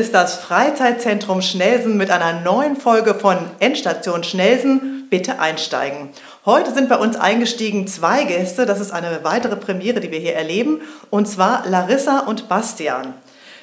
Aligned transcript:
ist 0.00 0.14
das 0.14 0.36
Freizeitzentrum 0.36 1.42
Schnelsen 1.42 1.98
mit 1.98 2.10
einer 2.10 2.40
neuen 2.40 2.74
Folge 2.74 3.14
von 3.14 3.36
Endstation 3.58 4.24
Schnelsen. 4.24 5.08
Bitte 5.10 5.40
einsteigen. 5.40 6.08
Heute 6.46 6.72
sind 6.72 6.88
bei 6.88 6.96
uns 6.96 7.16
eingestiegen 7.16 7.86
zwei 7.86 8.24
Gäste. 8.24 8.64
Das 8.64 8.80
ist 8.80 8.92
eine 8.92 9.24
weitere 9.24 9.56
Premiere, 9.56 10.00
die 10.00 10.10
wir 10.10 10.18
hier 10.18 10.34
erleben. 10.34 10.80
Und 11.10 11.28
zwar 11.28 11.68
Larissa 11.68 12.20
und 12.20 12.48
Bastian. 12.48 13.12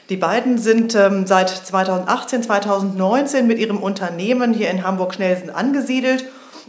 Die 0.10 0.16
beiden 0.16 0.60
sind 0.60 0.94
ähm, 0.94 1.26
seit 1.26 1.50
2018, 1.50 2.44
2019 2.44 3.48
mit 3.48 3.58
ihrem 3.58 3.78
Unternehmen 3.78 4.54
hier 4.54 4.70
in 4.70 4.84
Hamburg-Schnelsen 4.84 5.50
angesiedelt 5.50 6.24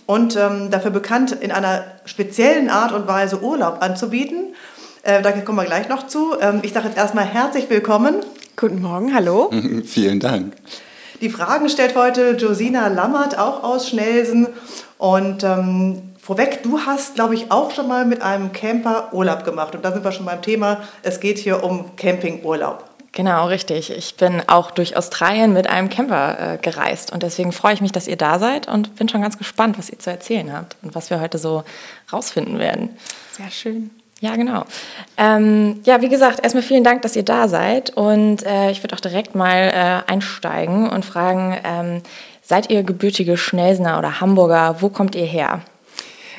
und 0.07 0.35
ähm, 0.37 0.71
dafür 0.71 0.93
bekannt, 0.93 1.33
in 1.33 1.53
einer 1.53 1.85
speziellen 2.07 2.71
Art 2.71 2.93
und 2.93 3.07
Weise 3.07 3.43
Urlaub 3.43 3.83
anzubieten. 3.83 4.55
Äh, 5.03 5.21
da 5.21 5.31
kommen 5.33 5.59
wir 5.59 5.67
gleich 5.67 5.91
noch 5.91 6.07
zu. 6.07 6.41
Ähm, 6.41 6.61
ich 6.63 6.73
sage 6.73 6.89
jetzt 6.89 6.97
erstmal 6.97 7.27
herzlich 7.27 7.69
willkommen. 7.69 8.23
Guten 8.61 8.83
Morgen, 8.83 9.15
hallo. 9.15 9.53
Vielen 9.85 10.19
Dank. 10.19 10.57
Die 11.21 11.31
Fragen 11.31 11.69
stellt 11.69 11.95
heute 11.95 12.33
Josina 12.33 12.89
Lammert, 12.89 13.39
auch 13.39 13.63
aus 13.63 13.89
Schnelsen. 13.89 14.49
Und 14.99 15.45
ähm, 15.45 16.03
vorweg, 16.21 16.65
du 16.65 16.81
hast, 16.81 17.15
glaube 17.15 17.37
ich, 17.37 17.53
auch 17.53 17.71
schon 17.71 17.87
mal 17.87 18.05
mit 18.05 18.21
einem 18.21 18.51
Camper 18.53 19.11
Urlaub 19.13 19.45
gemacht. 19.45 19.77
Und 19.77 19.85
da 19.85 19.93
sind 19.93 20.03
wir 20.03 20.11
schon 20.11 20.27
beim 20.27 20.43
Thema. 20.43 20.83
Es 21.05 21.21
geht 21.21 21.39
hier 21.39 21.63
um 21.63 21.95
Campingurlaub. 21.95 22.83
Genau, 23.13 23.47
richtig. 23.47 23.93
Ich 23.93 24.17
bin 24.17 24.43
auch 24.49 24.73
durch 24.73 24.97
Australien 24.97 25.53
mit 25.53 25.69
einem 25.69 25.89
Camper 25.89 26.55
äh, 26.55 26.59
gereist 26.59 27.13
und 27.13 27.23
deswegen 27.23 27.53
freue 27.53 27.75
ich 27.75 27.81
mich, 27.81 27.93
dass 27.93 28.09
ihr 28.09 28.17
da 28.17 28.41
seid 28.41 28.67
und 28.67 28.97
bin 28.97 29.09
schon 29.09 29.23
ganz 29.23 29.39
gespannt, 29.39 29.79
was 29.79 29.89
ihr 29.89 30.01
zu 30.01 30.11
erzählen 30.11 30.53
habt 30.53 30.77
und 30.83 30.97
was 30.97 31.11
wir 31.11 31.21
heute 31.21 31.39
so 31.39 31.63
rausfinden 32.13 32.59
werden. 32.59 32.91
Sehr 33.31 33.51
schön. 33.53 33.91
Ja, 34.21 34.35
genau. 34.35 34.65
Ähm, 35.17 35.81
ja, 35.85 36.01
wie 36.03 36.09
gesagt, 36.09 36.41
erstmal 36.43 36.65
vielen 36.65 36.83
Dank, 36.83 37.03
dass 37.03 37.15
ihr 37.15 37.23
da 37.23 37.47
seid. 37.47 37.91
Und 37.91 38.45
äh, 38.45 38.71
ich 38.71 38.83
würde 38.83 38.97
auch 38.97 39.01
direkt 39.01 39.37
mal 39.37 39.71
äh, 40.07 40.11
einsteigen 40.11 40.91
und 40.91 41.05
fragen, 41.05 41.57
ähm, 41.65 42.03
seid 42.43 42.69
ihr 42.71 42.83
gebürtige 42.83 43.37
Schnellsener 43.37 43.99
oder 43.99 44.21
Hamburger? 44.21 44.77
Wo 44.81 44.89
kommt 44.89 45.15
ihr 45.15 45.27
her? 45.27 45.61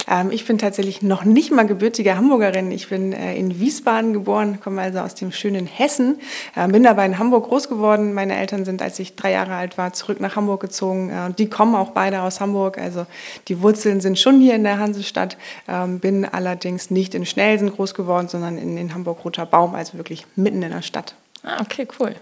Ähm, 0.09 0.31
ich 0.31 0.45
bin 0.45 0.57
tatsächlich 0.57 1.01
noch 1.01 1.23
nicht 1.23 1.51
mal 1.51 1.67
gebürtige 1.67 2.15
Hamburgerin. 2.15 2.71
Ich 2.71 2.89
bin 2.89 3.13
äh, 3.13 3.35
in 3.35 3.59
Wiesbaden 3.59 4.13
geboren, 4.13 4.59
komme 4.59 4.81
also 4.81 4.99
aus 4.99 5.15
dem 5.15 5.31
schönen 5.31 5.67
Hessen, 5.67 6.19
äh, 6.55 6.67
bin 6.67 6.87
aber 6.87 7.05
in 7.05 7.19
Hamburg 7.19 7.47
groß 7.47 7.69
geworden. 7.69 8.13
Meine 8.13 8.35
Eltern 8.35 8.65
sind, 8.65 8.81
als 8.81 8.97
ich 8.99 9.15
drei 9.15 9.31
Jahre 9.31 9.53
alt 9.53 9.77
war, 9.77 9.93
zurück 9.93 10.19
nach 10.19 10.35
Hamburg 10.35 10.61
gezogen. 10.61 11.09
Äh, 11.09 11.33
die 11.33 11.49
kommen 11.49 11.75
auch 11.75 11.91
beide 11.91 12.21
aus 12.23 12.41
Hamburg. 12.41 12.77
Also 12.77 13.05
die 13.47 13.61
Wurzeln 13.61 14.01
sind 14.01 14.17
schon 14.17 14.41
hier 14.41 14.55
in 14.55 14.63
der 14.63 14.79
Hansestadt. 14.79 15.37
Ähm, 15.67 15.99
bin 15.99 16.25
allerdings 16.25 16.89
nicht 16.89 17.13
in 17.13 17.25
Schnelsen 17.25 17.71
groß 17.71 17.93
geworden, 17.93 18.27
sondern 18.27 18.57
in, 18.57 18.77
in 18.77 18.93
Hamburg-Roter 18.93 19.45
Baum, 19.45 19.75
also 19.75 19.97
wirklich 19.97 20.25
mitten 20.35 20.63
in 20.63 20.71
der 20.71 20.81
Stadt. 20.81 21.15
Ah, 21.43 21.61
okay, 21.61 21.87
cool. 21.99 22.15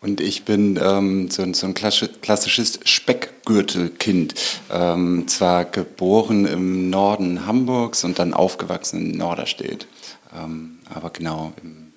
Und 0.00 0.20
ich 0.20 0.44
bin 0.44 0.78
ähm, 0.80 1.28
so, 1.28 1.44
so, 1.52 1.66
ein 1.66 1.74
klassisches 1.74 2.78
Speckgürtelkind. 2.84 4.34
Ähm, 4.72 5.26
zwar 5.26 5.64
geboren 5.64 6.46
im 6.46 6.88
Norden 6.88 7.46
Hamburgs 7.46 8.04
und 8.04 8.18
dann 8.18 8.32
aufgewachsen 8.32 9.00
in 9.00 9.18
Norderstedt. 9.18 9.88
Ähm, 10.36 10.78
aber 10.94 11.10
genau 11.10 11.52
im 11.62 11.92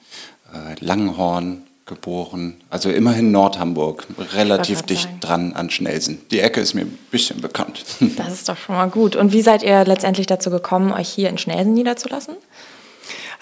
äh, 0.52 0.84
Langenhorn 0.84 1.64
geboren. 1.86 2.56
Also 2.70 2.90
immerhin 2.90 3.32
Nordhamburg, 3.32 4.08
relativ 4.34 4.82
dicht 4.84 5.04
sagen. 5.04 5.20
dran 5.20 5.54
an 5.54 5.70
Schnelsen. 5.70 6.22
Die 6.32 6.40
Ecke 6.40 6.62
ist 6.62 6.74
mir 6.74 6.82
ein 6.82 6.98
bisschen 7.12 7.42
bekannt. 7.42 7.84
Das 8.18 8.34
ist 8.34 8.50
doch 8.50 8.58
schon 8.58 8.76
mal 8.76 8.90
gut. 8.90 9.16
Und 9.16 9.34
wie 9.34 9.42
seid 9.42 9.62
ihr 9.62 9.84
letztendlich 9.86 10.26
dazu 10.26 10.50
gekommen, 10.50 10.92
euch 10.92 11.10
hier 11.10 11.30
in 11.30 11.38
Schnelsen 11.38 11.74
niederzulassen? 11.74 12.36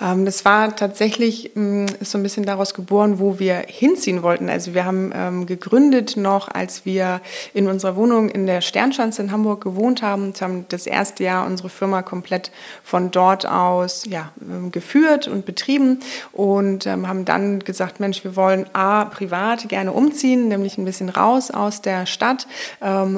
Ähm, 0.02 0.26
das 0.26 0.46
war 0.46 0.76
tatsächlich 0.76 1.52
mm, 1.56 1.86
so 2.02 2.18
ein 2.18 2.24
bisschen 2.24 2.46
daraus 2.46 2.74
geboren, 2.74 3.20
wo 3.20 3.40
wir 3.40 3.64
hinziehen 3.68 4.24
wollten. 4.24 4.50
Also 4.50 4.74
wir 4.74 4.86
haben 4.86 5.12
ähm, 5.14 5.46
gegründet 5.46 6.18
noch, 6.18 6.48
als 6.48 6.86
wir 6.86 7.22
in 7.54 7.68
unserer 7.68 7.96
Wohnung 7.96 8.30
in 8.30 8.46
der 8.46 8.62
Sternschanze 8.62 9.22
in 9.22 9.32
Hamburg 9.32 9.64
gewohnt 9.64 10.02
haben. 10.02 10.24
Und 10.26 10.42
haben 10.42 10.66
das 10.70 10.86
erste 10.86 11.24
Jahr 11.24 11.46
unsere 11.46 11.70
Firma 11.70 12.02
komplett 12.02 12.52
von 12.84 13.12
dort 13.12 13.46
aus 13.46 14.06
ja, 14.06 14.32
ähm, 14.42 14.72
geführt 14.72 15.28
und 15.28 15.46
betrieben. 15.46 16.00
Und 16.32 16.86
haben 16.86 17.26
dann 17.26 17.60
gesagt, 17.60 18.00
Mensch, 18.00 18.24
wir 18.24 18.36
wollen 18.36 18.66
A, 18.74 19.06
privat 19.06 19.70
gerne 19.70 19.92
umziehen, 19.92 20.48
nämlich 20.48 20.78
ein 20.78 20.86
bisschen 20.86 21.10
raus 21.10 21.52
aus 21.52 21.82
der 21.82 22.06
Stadt 22.06 22.48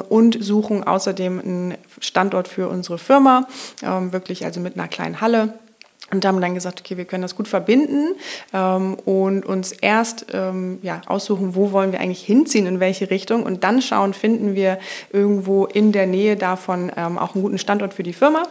und 0.08 0.42
suchen 0.42 0.84
außerdem 0.84 1.38
einen 1.38 1.74
Standort 2.00 2.48
für 2.48 2.68
unsere 2.68 2.98
Firma, 2.98 3.46
wirklich 3.80 4.44
also 4.44 4.60
mit 4.60 4.76
einer 4.76 4.88
kleinen 4.88 5.20
Halle 5.20 5.54
und 6.12 6.26
haben 6.26 6.40
dann 6.40 6.54
gesagt, 6.54 6.80
okay, 6.80 6.96
wir 6.96 7.06
können 7.06 7.22
das 7.22 7.34
gut 7.34 7.48
verbinden 7.48 8.14
ähm, 8.52 8.94
und 9.06 9.46
uns 9.46 9.72
erst 9.72 10.26
ähm, 10.32 10.78
ja, 10.82 11.00
aussuchen, 11.06 11.54
wo 11.54 11.72
wollen 11.72 11.90
wir 11.92 12.00
eigentlich 12.00 12.24
hinziehen, 12.24 12.66
in 12.66 12.80
welche 12.80 13.10
Richtung 13.10 13.42
und 13.42 13.64
dann 13.64 13.80
schauen, 13.80 14.12
finden 14.12 14.54
wir 14.54 14.78
irgendwo 15.10 15.64
in 15.64 15.90
der 15.90 16.06
Nähe 16.06 16.36
davon 16.36 16.92
ähm, 16.96 17.18
auch 17.18 17.34
einen 17.34 17.42
guten 17.42 17.58
Standort 17.58 17.94
für 17.94 18.02
die 18.02 18.12
Firma. 18.12 18.42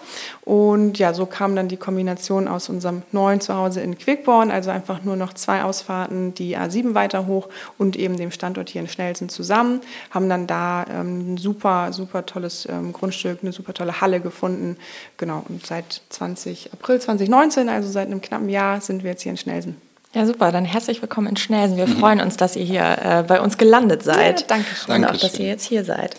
Und 0.44 0.98
ja, 0.98 1.14
so 1.14 1.28
kam 1.28 1.56
dann 1.56 1.68
die 1.68 1.78
Kombination 1.78 2.48
aus 2.48 2.68
unserem 2.68 3.04
neuen 3.12 3.42
Zuhause 3.42 3.82
in 3.82 3.98
Quickborn, 3.98 4.50
also 4.50 4.72
einfach 4.72 5.04
nur 5.04 5.16
noch 5.16 5.34
zwei 5.34 5.64
Ausfahrten, 5.64 6.34
die 6.34 6.58
A7 6.58 6.96
weiter 6.96 7.28
hoch 7.28 7.48
und 7.78 7.96
eben 7.96 8.18
dem 8.18 8.32
Standort 8.32 8.70
hier 8.70 8.82
in 8.82 8.88
Schnelsen 8.88 9.30
zusammen, 9.30 9.82
haben 10.10 10.28
dann 10.30 10.48
da 10.48 10.86
ähm, 10.90 11.34
ein 11.34 11.38
super, 11.38 11.94
super 11.94 12.26
tolles 12.26 12.68
ähm, 12.70 12.92
Grundstück, 12.92 13.40
eine 13.44 13.52
super 13.52 13.76
tolle 13.76 14.02
Halle 14.02 14.20
gefunden. 14.20 14.78
Genau, 15.18 15.44
und 15.48 15.64
seit 15.66 16.02
20, 16.10 16.74
April 16.74 17.00
2019 17.00 17.51
2019, 17.52 17.70
also 17.70 17.90
seit 17.90 18.08
einem 18.08 18.22
knappen 18.22 18.50
Jahr, 18.50 18.82
sind 18.82 19.04
wir 19.04 19.12
jetzt 19.12 19.24
hier 19.24 19.32
in 19.32 19.38
Schnelsen. 19.38 19.91
Ja, 20.14 20.26
super. 20.26 20.52
Dann 20.52 20.66
herzlich 20.66 21.02
willkommen 21.02 21.28
in 21.28 21.38
Schnelsen. 21.38 21.78
Wir 21.78 21.88
mhm. 21.88 21.98
freuen 21.98 22.20
uns, 22.20 22.36
dass 22.36 22.58
ihr 22.58 22.66
hier 22.66 22.98
äh, 23.02 23.24
bei 23.26 23.40
uns 23.40 23.58
gelandet 23.58 24.04
seid. 24.04 24.42
Ja, 24.42 24.48
danke 24.48 24.76
schön. 24.76 24.96
Und 24.96 25.06
auch, 25.06 25.16
dass 25.16 25.40
ihr 25.40 25.48
jetzt 25.48 25.66
hier 25.66 25.86
seid. 25.86 26.18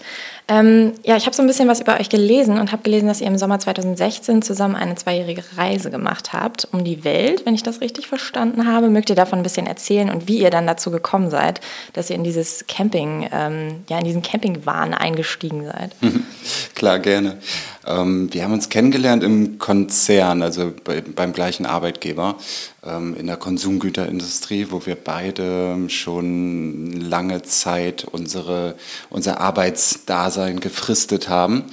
Ähm, 0.48 0.94
ja, 1.04 1.16
ich 1.16 1.26
habe 1.26 1.36
so 1.36 1.42
ein 1.42 1.46
bisschen 1.46 1.68
was 1.68 1.80
über 1.80 2.00
euch 2.00 2.08
gelesen 2.08 2.58
und 2.58 2.72
habe 2.72 2.82
gelesen, 2.82 3.06
dass 3.06 3.20
ihr 3.20 3.26
im 3.28 3.38
Sommer 3.38 3.58
2016 3.60 4.42
zusammen 4.42 4.74
eine 4.74 4.96
zweijährige 4.96 5.44
Reise 5.56 5.90
gemacht 5.90 6.32
habt 6.32 6.66
um 6.72 6.84
die 6.84 7.04
Welt, 7.04 7.46
wenn 7.46 7.54
ich 7.54 7.62
das 7.62 7.80
richtig 7.80 8.08
verstanden 8.08 8.66
habe. 8.66 8.88
Mögt 8.88 9.08
ihr 9.10 9.16
davon 9.16 9.40
ein 9.40 9.42
bisschen 9.44 9.66
erzählen 9.66 10.10
und 10.10 10.26
wie 10.26 10.38
ihr 10.38 10.50
dann 10.50 10.66
dazu 10.66 10.90
gekommen 10.90 11.30
seid, 11.30 11.60
dass 11.92 12.10
ihr 12.10 12.16
in 12.16 12.24
dieses 12.24 12.64
Camping, 12.66 13.28
ähm, 13.32 13.84
ja, 13.88 13.98
in 13.98 14.04
diesen 14.04 14.22
Campingwahn 14.22 14.94
eingestiegen 14.94 15.64
seid? 15.64 15.94
Klar, 16.74 16.98
gerne. 16.98 17.38
Ähm, 17.86 18.32
wir 18.32 18.42
haben 18.42 18.52
uns 18.52 18.68
kennengelernt 18.68 19.22
im 19.22 19.58
Konzern, 19.58 20.42
also 20.42 20.72
bei, 20.84 21.00
beim 21.00 21.32
gleichen 21.32 21.66
Arbeitgeber 21.66 22.36
ähm, 22.84 23.16
in 23.16 23.26
der 23.26 23.36
Konsumgüterindustrie, 23.82 24.68
wo 24.70 24.86
wir 24.86 24.94
beide 24.94 25.88
schon 25.88 26.92
lange 26.92 27.42
Zeit 27.42 28.04
unsere, 28.04 28.76
unser 29.10 29.40
Arbeitsdasein 29.40 30.60
gefristet 30.60 31.28
haben. 31.28 31.64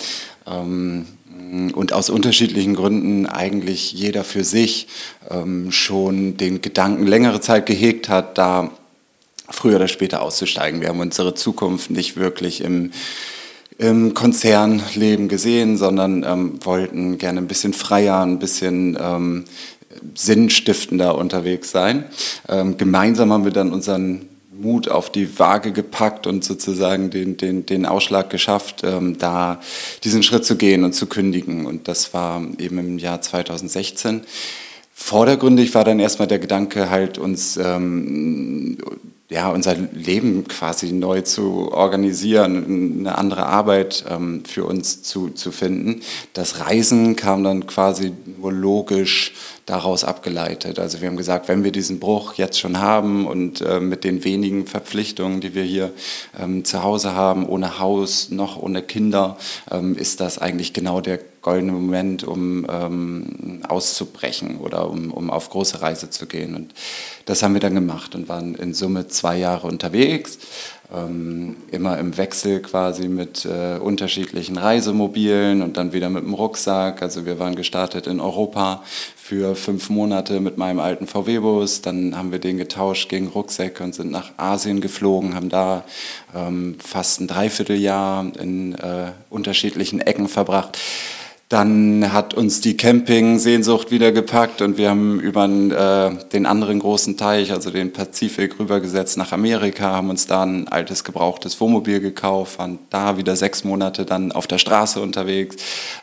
Ähm, 0.48 1.06
und 1.74 1.94
aus 1.94 2.10
unterschiedlichen 2.10 2.76
Gründen 2.76 3.26
eigentlich 3.26 3.94
jeder 3.94 4.24
für 4.24 4.44
sich 4.44 4.88
ähm, 5.30 5.72
schon 5.72 6.38
den 6.38 6.62
Gedanken 6.62 7.08
längere 7.08 7.42
Zeit 7.42 7.66
gehegt 7.66 8.10
hat, 8.10 8.38
da 8.38 8.72
früher 9.50 9.78
oder 9.78 9.88
später 9.88 10.22
auszusteigen. 10.22 10.82
Wir 10.82 10.90
haben 10.90 11.00
unsere 11.00 11.34
Zukunft 11.36 11.92
nicht 11.92 12.18
wirklich 12.18 12.62
im 12.62 12.92
im 13.80 14.14
Konzernleben 14.14 15.30
gesehen, 15.30 15.78
sondern 15.78 16.24
ähm, 16.24 16.60
wollten 16.64 17.18
gerne 17.18 17.40
ein 17.40 17.48
bisschen 17.48 17.74
freier, 17.74 18.20
ein 18.20 18.38
bisschen 18.38 18.98
ähm, 19.02 19.46
sinnstiftender 20.14 21.18
unterwegs 21.18 21.72
sein. 21.72 22.04
Ähm, 22.50 22.78
gemeinsam 22.78 23.32
haben 23.32 23.46
wir 23.46 23.54
dann 23.54 23.72
unseren 23.72 24.28
Mut 24.52 24.90
auf 24.90 25.10
die 25.10 25.40
Waage 25.40 25.72
gepackt 25.72 26.28
und 26.28 26.44
sozusagen 26.44 27.10
den, 27.10 27.38
den, 27.38 27.66
den 27.66 27.86
Ausschlag 27.86 28.30
geschafft, 28.30 28.82
ähm, 28.84 29.18
da 29.18 29.62
diesen 30.04 30.24
Schritt 30.24 30.44
zu 30.44 30.58
gehen 30.58 30.84
und 30.84 30.92
zu 30.92 31.08
kündigen. 31.08 31.66
Und 31.66 31.88
das 31.88 32.14
war 32.14 32.42
eben 32.58 32.78
im 32.80 32.98
Jahr 32.98 33.22
2016. 33.22 34.22
Vordergründig 34.94 35.74
war 35.74 35.86
dann 35.86 36.02
erstmal 36.02 36.28
der 36.28 36.40
Gedanke, 36.40 36.90
halt 36.90 37.18
uns 37.18 37.56
ähm, 37.56 38.78
ja, 39.30 39.50
unser 39.50 39.76
Leben 39.76 40.48
quasi 40.48 40.92
neu 40.92 41.22
zu 41.22 41.72
organisieren, 41.72 43.00
eine 43.00 43.18
andere 43.18 43.46
Arbeit 43.46 44.04
ähm, 44.10 44.44
für 44.44 44.66
uns 44.66 45.04
zu, 45.04 45.30
zu 45.30 45.52
finden. 45.52 46.02
Das 46.34 46.60
Reisen 46.60 47.16
kam 47.16 47.44
dann 47.44 47.68
quasi 47.68 48.12
nur 48.40 48.52
logisch 48.52 49.34
daraus 49.70 50.04
abgeleitet. 50.04 50.80
Also 50.80 51.00
wir 51.02 51.08
haben 51.08 51.18
gesagt, 51.18 51.48
wenn 51.48 51.64
wir 51.64 51.72
diesen 51.72 52.00
Bruch 52.00 52.34
jetzt 52.34 52.60
schon 52.60 52.80
haben 52.80 53.28
und 53.28 53.62
äh, 53.62 53.80
mit 53.80 54.04
den 54.04 54.24
wenigen 54.24 54.66
Verpflichtungen, 54.66 55.42
die 55.42 55.54
wir 55.54 55.64
hier 55.64 55.92
ähm, 56.40 56.66
zu 56.66 56.84
Hause 56.84 57.14
haben, 57.14 57.48
ohne 57.48 57.80
Haus, 57.80 58.30
noch 58.32 58.58
ohne 58.58 58.82
Kinder, 58.82 59.38
ähm, 59.70 59.96
ist 59.96 60.22
das 60.22 60.40
eigentlich 60.40 60.74
genau 60.74 61.02
der 61.02 61.20
goldene 61.42 61.72
Moment, 61.72 62.24
um 62.24 62.66
ähm, 62.70 63.62
auszubrechen 63.68 64.58
oder 64.58 64.90
um, 64.90 65.12
um 65.12 65.30
auf 65.30 65.50
große 65.50 65.82
Reise 65.82 66.10
zu 66.10 66.26
gehen. 66.26 66.56
Und 66.56 66.74
das 67.26 67.44
haben 67.44 67.54
wir 67.54 67.62
dann 67.62 67.76
gemacht 67.76 68.16
und 68.16 68.28
waren 68.28 68.56
in 68.56 68.74
Summe 68.74 69.08
zwei 69.08 69.38
Jahre 69.38 69.68
unterwegs. 69.68 70.40
Ähm, 70.96 71.58
immer 71.72 71.98
im 71.98 72.18
Wechsel 72.18 72.62
quasi 72.62 73.08
mit 73.08 73.46
äh, 73.46 73.78
unterschiedlichen 73.78 74.58
Reisemobilen 74.58 75.62
und 75.62 75.78
dann 75.78 75.94
wieder 75.94 76.10
mit 76.10 76.24
dem 76.24 76.34
Rucksack. 76.34 77.02
Also 77.02 77.26
wir 77.26 77.40
waren 77.40 77.56
gestartet 77.56 78.08
in 78.08 78.20
Europa 78.20 78.84
für 79.16 79.56
fünf 79.56 79.92
Monate 79.92 80.40
mit 80.40 80.58
meinem 80.58 80.80
alten 80.80 81.06
VW-Bus, 81.06 81.82
dann 81.82 82.18
haben 82.18 82.32
wir 82.32 82.40
den 82.40 82.58
getauscht 82.58 83.10
gegen 83.10 83.28
Rucksäcke 83.28 83.84
und 83.84 83.94
sind 83.94 84.10
nach 84.10 84.32
Asien 84.38 84.82
geflogen, 84.82 85.36
haben 85.36 85.50
da 85.50 85.84
ähm, 86.36 86.78
fast 86.80 87.22
ein 87.22 87.28
Dreivierteljahr 87.28 88.26
in 88.40 88.74
äh, 88.74 89.12
unterschiedlichen 89.30 90.02
Ecken 90.02 90.28
verbracht. 90.28 90.80
Dann 91.50 92.14
hat 92.14 92.36
uns 92.36 92.62
die 92.62 92.78
Camping-Sehnsucht 92.78 93.90
wieder 93.90 94.12
gepackt 94.12 94.62
und 94.62 94.78
wir 94.78 94.92
haben 94.92 95.20
über 95.20 95.46
äh, 95.46 96.30
den 96.32 96.46
anderen 96.46 96.78
großen 96.78 97.18
Teich, 97.18 97.52
also 97.52 97.72
den 97.72 97.92
Pazifik, 97.92 98.60
rübergesetzt 98.60 99.18
nach 99.18 99.32
Amerika, 99.32 99.86
haben 99.86 100.12
uns 100.12 100.28
da 100.28 100.44
ein 100.44 100.68
altes 100.68 101.04
gebrauchtes 101.04 101.60
Wohnmobil 101.60 102.02
gekauft, 102.02 102.60
waren 102.60 102.78
da 102.92 103.18
wieder 103.18 103.36
sechs 103.36 103.64
Monate 103.64 104.06
dann 104.06 104.32
auf 104.32 104.46
der 104.46 104.60
Straße 104.60 105.02
unterwegs 105.02 105.56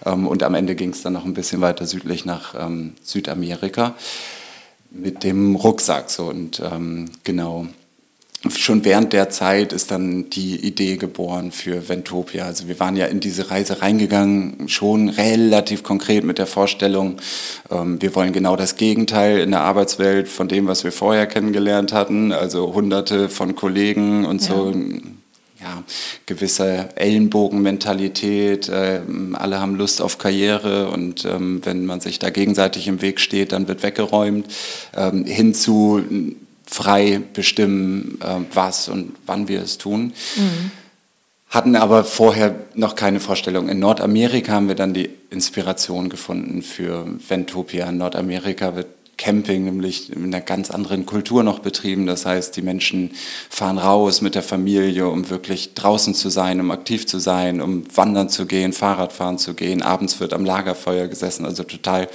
ähm, 0.04 0.26
und 0.26 0.42
am 0.42 0.54
Ende 0.54 0.74
ging 0.74 0.90
es 0.90 1.02
dann 1.02 1.12
noch 1.12 1.24
ein 1.24 1.34
bisschen 1.34 1.60
weiter 1.60 1.86
südlich 1.86 2.24
nach 2.24 2.56
ähm, 2.58 2.94
Südamerika 3.04 3.94
mit 4.90 5.22
dem 5.22 5.54
Rucksack. 5.54 6.10
So 6.10 6.24
und 6.24 6.60
ähm, 6.60 7.08
genau 7.22 7.68
schon 8.50 8.84
während 8.84 9.12
der 9.12 9.30
Zeit 9.30 9.72
ist 9.72 9.90
dann 9.90 10.30
die 10.30 10.56
Idee 10.56 10.96
geboren 10.96 11.52
für 11.52 11.88
Ventopia. 11.88 12.44
Also 12.44 12.68
wir 12.68 12.78
waren 12.80 12.96
ja 12.96 13.06
in 13.06 13.20
diese 13.20 13.50
Reise 13.50 13.82
reingegangen, 13.82 14.68
schon 14.68 15.08
relativ 15.08 15.82
konkret 15.82 16.24
mit 16.24 16.38
der 16.38 16.46
Vorstellung, 16.46 17.16
ähm, 17.70 18.00
wir 18.00 18.14
wollen 18.14 18.32
genau 18.32 18.56
das 18.56 18.76
Gegenteil 18.76 19.40
in 19.40 19.50
der 19.50 19.60
Arbeitswelt 19.60 20.28
von 20.28 20.48
dem, 20.48 20.66
was 20.66 20.84
wir 20.84 20.92
vorher 20.92 21.26
kennengelernt 21.26 21.92
hatten. 21.92 22.32
Also 22.32 22.72
hunderte 22.74 23.28
von 23.28 23.54
Kollegen 23.54 24.24
und 24.24 24.42
ja. 24.42 24.48
so 24.48 24.72
ja, 25.60 25.82
gewisse 26.26 26.90
Ellenbogenmentalität, 26.96 28.68
äh, 28.68 29.00
alle 29.32 29.60
haben 29.60 29.76
Lust 29.76 30.02
auf 30.02 30.18
Karriere 30.18 30.90
und 30.90 31.24
ähm, 31.24 31.60
wenn 31.64 31.86
man 31.86 32.00
sich 32.00 32.18
da 32.18 32.30
gegenseitig 32.30 32.88
im 32.88 33.00
Weg 33.00 33.20
steht, 33.20 33.52
dann 33.52 33.66
wird 33.66 33.82
weggeräumt, 33.82 34.46
ähm, 34.94 35.24
hin 35.24 35.54
zu 35.54 36.02
frei 36.66 37.22
bestimmen, 37.32 38.18
äh, 38.20 38.40
was 38.52 38.88
und 38.88 39.14
wann 39.24 39.48
wir 39.48 39.62
es 39.62 39.78
tun. 39.78 40.12
Mhm. 40.36 40.70
Hatten 41.48 41.76
aber 41.76 42.04
vorher 42.04 42.56
noch 42.74 42.96
keine 42.96 43.20
Vorstellung. 43.20 43.68
In 43.68 43.78
Nordamerika 43.78 44.52
haben 44.52 44.68
wir 44.68 44.74
dann 44.74 44.92
die 44.92 45.10
Inspiration 45.30 46.08
gefunden 46.08 46.60
für 46.62 47.06
Ventopia. 47.28 47.88
In 47.88 47.98
Nordamerika 47.98 48.74
wird 48.74 48.88
Camping 49.16 49.64
nämlich 49.64 50.12
in 50.12 50.24
einer 50.24 50.42
ganz 50.42 50.70
anderen 50.70 51.06
Kultur 51.06 51.42
noch 51.42 51.60
betrieben. 51.60 52.06
Das 52.06 52.26
heißt, 52.26 52.54
die 52.56 52.62
Menschen 52.62 53.12
fahren 53.48 53.78
raus 53.78 54.20
mit 54.20 54.34
der 54.34 54.42
Familie, 54.42 55.08
um 55.08 55.30
wirklich 55.30 55.72
draußen 55.74 56.14
zu 56.14 56.28
sein, 56.28 56.60
um 56.60 56.70
aktiv 56.70 57.06
zu 57.06 57.18
sein, 57.18 57.62
um 57.62 57.84
wandern 57.94 58.28
zu 58.28 58.44
gehen, 58.44 58.72
Fahrradfahren 58.72 59.38
zu 59.38 59.54
gehen. 59.54 59.82
Abends 59.82 60.20
wird 60.20 60.34
am 60.34 60.44
Lagerfeuer 60.44 61.06
gesessen, 61.06 61.46
also 61.46 61.62
total 61.62 62.08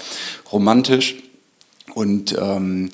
romantisch 0.51 1.15
und 1.93 2.37
ähm, 2.39 2.89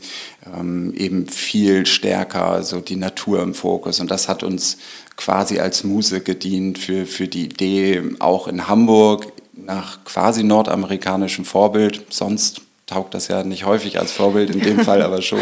ähm, 0.45 0.94
eben 0.95 1.27
viel 1.27 1.85
stärker 1.85 2.63
so 2.63 2.79
die 2.79 2.95
Natur 2.95 3.41
im 3.41 3.53
Fokus. 3.53 3.99
Und 3.99 4.11
das 4.11 4.27
hat 4.27 4.44
uns 4.44 4.77
quasi 5.15 5.59
als 5.59 5.83
Muse 5.83 6.21
gedient 6.21 6.77
für, 6.77 7.05
für 7.05 7.27
die 7.27 7.45
Idee, 7.45 8.03
auch 8.19 8.47
in 8.47 8.67
Hamburg 8.67 9.31
nach 9.53 10.03
quasi 10.05 10.44
nordamerikanischem 10.44 11.44
Vorbild, 11.44 12.05
sonst 12.09 12.61
taugt 12.88 13.13
das 13.13 13.28
ja 13.28 13.44
nicht 13.44 13.66
häufig 13.66 14.00
als 14.00 14.13
Vorbild, 14.13 14.50
in 14.50 14.62
dem 14.62 14.80
Fall 14.80 15.01
aber 15.01 15.22
schon, 15.22 15.42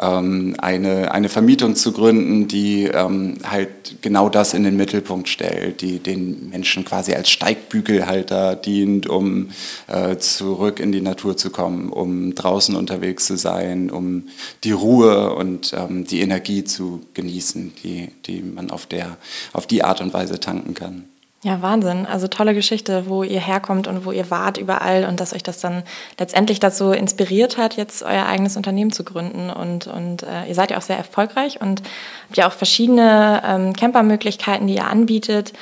ähm, 0.00 0.56
eine, 0.58 1.12
eine 1.12 1.28
Vermietung 1.28 1.76
zu 1.76 1.92
gründen, 1.92 2.48
die 2.48 2.84
ähm, 2.84 3.38
halt 3.48 4.02
genau 4.02 4.28
das 4.28 4.52
in 4.52 4.64
den 4.64 4.76
Mittelpunkt 4.76 5.28
stellt, 5.28 5.80
die 5.80 6.00
den 6.00 6.50
Menschen 6.50 6.84
quasi 6.84 7.14
als 7.14 7.30
Steigbügelhalter 7.30 8.56
dient, 8.56 9.06
um 9.06 9.50
äh, 9.86 10.16
zurück 10.16 10.80
in 10.80 10.90
die 10.90 11.00
Natur 11.00 11.36
zu 11.36 11.50
kommen, 11.50 11.88
um 11.88 12.34
draußen 12.34 12.74
unterwegs 12.74 13.26
zu 13.26 13.36
sein, 13.36 13.88
um 13.88 14.24
die 14.64 14.72
Ruhe 14.72 15.34
und 15.36 15.72
ähm, 15.72 16.04
die 16.04 16.20
Energie 16.20 16.64
zu 16.64 17.00
genießen, 17.14 17.74
die, 17.84 18.08
die 18.26 18.42
man 18.42 18.72
auf, 18.72 18.86
der, 18.86 19.18
auf 19.52 19.68
die 19.68 19.84
Art 19.84 20.00
und 20.00 20.12
Weise 20.12 20.40
tanken 20.40 20.74
kann. 20.74 21.04
Ja, 21.46 21.62
Wahnsinn. 21.62 22.06
Also 22.06 22.26
tolle 22.26 22.54
Geschichte, 22.54 23.04
wo 23.06 23.22
ihr 23.22 23.38
herkommt 23.38 23.86
und 23.86 24.04
wo 24.04 24.10
ihr 24.10 24.32
wart 24.32 24.58
überall 24.58 25.04
und 25.04 25.20
dass 25.20 25.32
euch 25.32 25.44
das 25.44 25.60
dann 25.60 25.84
letztendlich 26.18 26.58
dazu 26.58 26.90
inspiriert 26.90 27.56
hat, 27.56 27.76
jetzt 27.76 28.02
euer 28.02 28.26
eigenes 28.26 28.56
Unternehmen 28.56 28.90
zu 28.90 29.04
gründen. 29.04 29.50
Und, 29.50 29.86
und 29.86 30.24
äh, 30.24 30.48
ihr 30.48 30.56
seid 30.56 30.72
ja 30.72 30.76
auch 30.76 30.82
sehr 30.82 30.96
erfolgreich 30.96 31.60
und 31.60 31.82
habt 32.24 32.36
ja 32.36 32.48
auch 32.48 32.52
verschiedene 32.52 33.44
ähm, 33.46 33.74
Campermöglichkeiten, 33.74 34.66
die 34.66 34.74
ihr 34.74 34.86
anbietet. 34.86 35.52